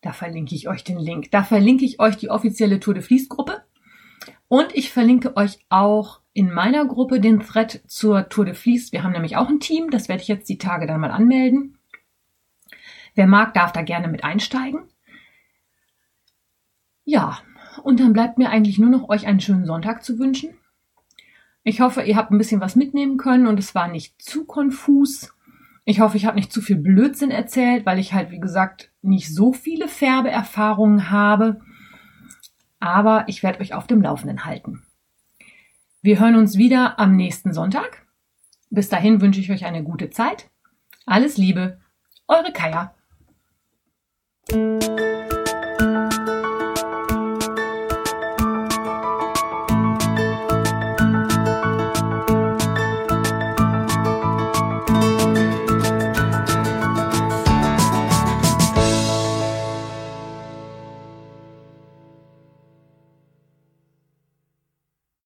Da 0.00 0.12
verlinke 0.12 0.54
ich 0.54 0.68
euch 0.68 0.82
den 0.82 0.98
Link. 0.98 1.30
Da 1.30 1.42
verlinke 1.42 1.84
ich 1.84 2.00
euch 2.00 2.16
die 2.16 2.30
offizielle 2.30 2.80
Tour 2.80 2.94
de 2.94 3.02
Vlies 3.02 3.28
Gruppe. 3.28 3.62
Und 4.48 4.74
ich 4.74 4.90
verlinke 4.90 5.36
euch 5.36 5.58
auch 5.68 6.20
in 6.32 6.52
meiner 6.52 6.86
Gruppe 6.86 7.20
den 7.20 7.40
Thread 7.40 7.82
zur 7.86 8.28
Tour 8.28 8.46
de 8.46 8.54
Vlies. 8.54 8.92
Wir 8.92 9.02
haben 9.02 9.12
nämlich 9.12 9.36
auch 9.36 9.48
ein 9.48 9.60
Team. 9.60 9.90
Das 9.90 10.08
werde 10.08 10.22
ich 10.22 10.28
jetzt 10.28 10.48
die 10.48 10.58
Tage 10.58 10.86
dann 10.86 11.00
mal 11.00 11.10
anmelden. 11.10 11.78
Wer 13.14 13.26
mag, 13.26 13.52
darf 13.52 13.72
da 13.72 13.82
gerne 13.82 14.08
mit 14.08 14.24
einsteigen. 14.24 14.88
Ja, 17.04 17.40
und 17.80 18.00
dann 18.00 18.12
bleibt 18.12 18.38
mir 18.38 18.50
eigentlich 18.50 18.78
nur 18.78 18.90
noch 18.90 19.08
euch 19.08 19.26
einen 19.26 19.40
schönen 19.40 19.66
Sonntag 19.66 20.04
zu 20.04 20.18
wünschen. 20.18 20.50
Ich 21.62 21.80
hoffe, 21.80 22.02
ihr 22.02 22.16
habt 22.16 22.30
ein 22.30 22.38
bisschen 22.38 22.60
was 22.60 22.76
mitnehmen 22.76 23.16
können 23.16 23.46
und 23.46 23.58
es 23.58 23.74
war 23.74 23.88
nicht 23.88 24.20
zu 24.22 24.44
konfus. 24.44 25.34
Ich 25.84 26.00
hoffe, 26.00 26.16
ich 26.16 26.24
habe 26.26 26.36
nicht 26.36 26.52
zu 26.52 26.60
viel 26.62 26.76
Blödsinn 26.76 27.30
erzählt, 27.30 27.84
weil 27.84 27.98
ich 27.98 28.12
halt, 28.12 28.30
wie 28.30 28.40
gesagt, 28.40 28.90
nicht 29.02 29.34
so 29.34 29.52
viele 29.52 29.88
Färbeerfahrungen 29.88 31.10
habe. 31.10 31.60
Aber 32.78 33.24
ich 33.28 33.42
werde 33.42 33.60
euch 33.60 33.74
auf 33.74 33.86
dem 33.86 34.00
Laufenden 34.00 34.44
halten. 34.44 34.82
Wir 36.02 36.18
hören 36.18 36.36
uns 36.36 36.56
wieder 36.56 36.98
am 36.98 37.14
nächsten 37.16 37.52
Sonntag. 37.52 38.06
Bis 38.70 38.88
dahin 38.88 39.20
wünsche 39.20 39.40
ich 39.40 39.50
euch 39.50 39.66
eine 39.66 39.82
gute 39.82 40.10
Zeit. 40.10 40.48
Alles 41.04 41.36
Liebe, 41.36 41.80
eure 42.26 42.52
Kaya. 42.52 42.94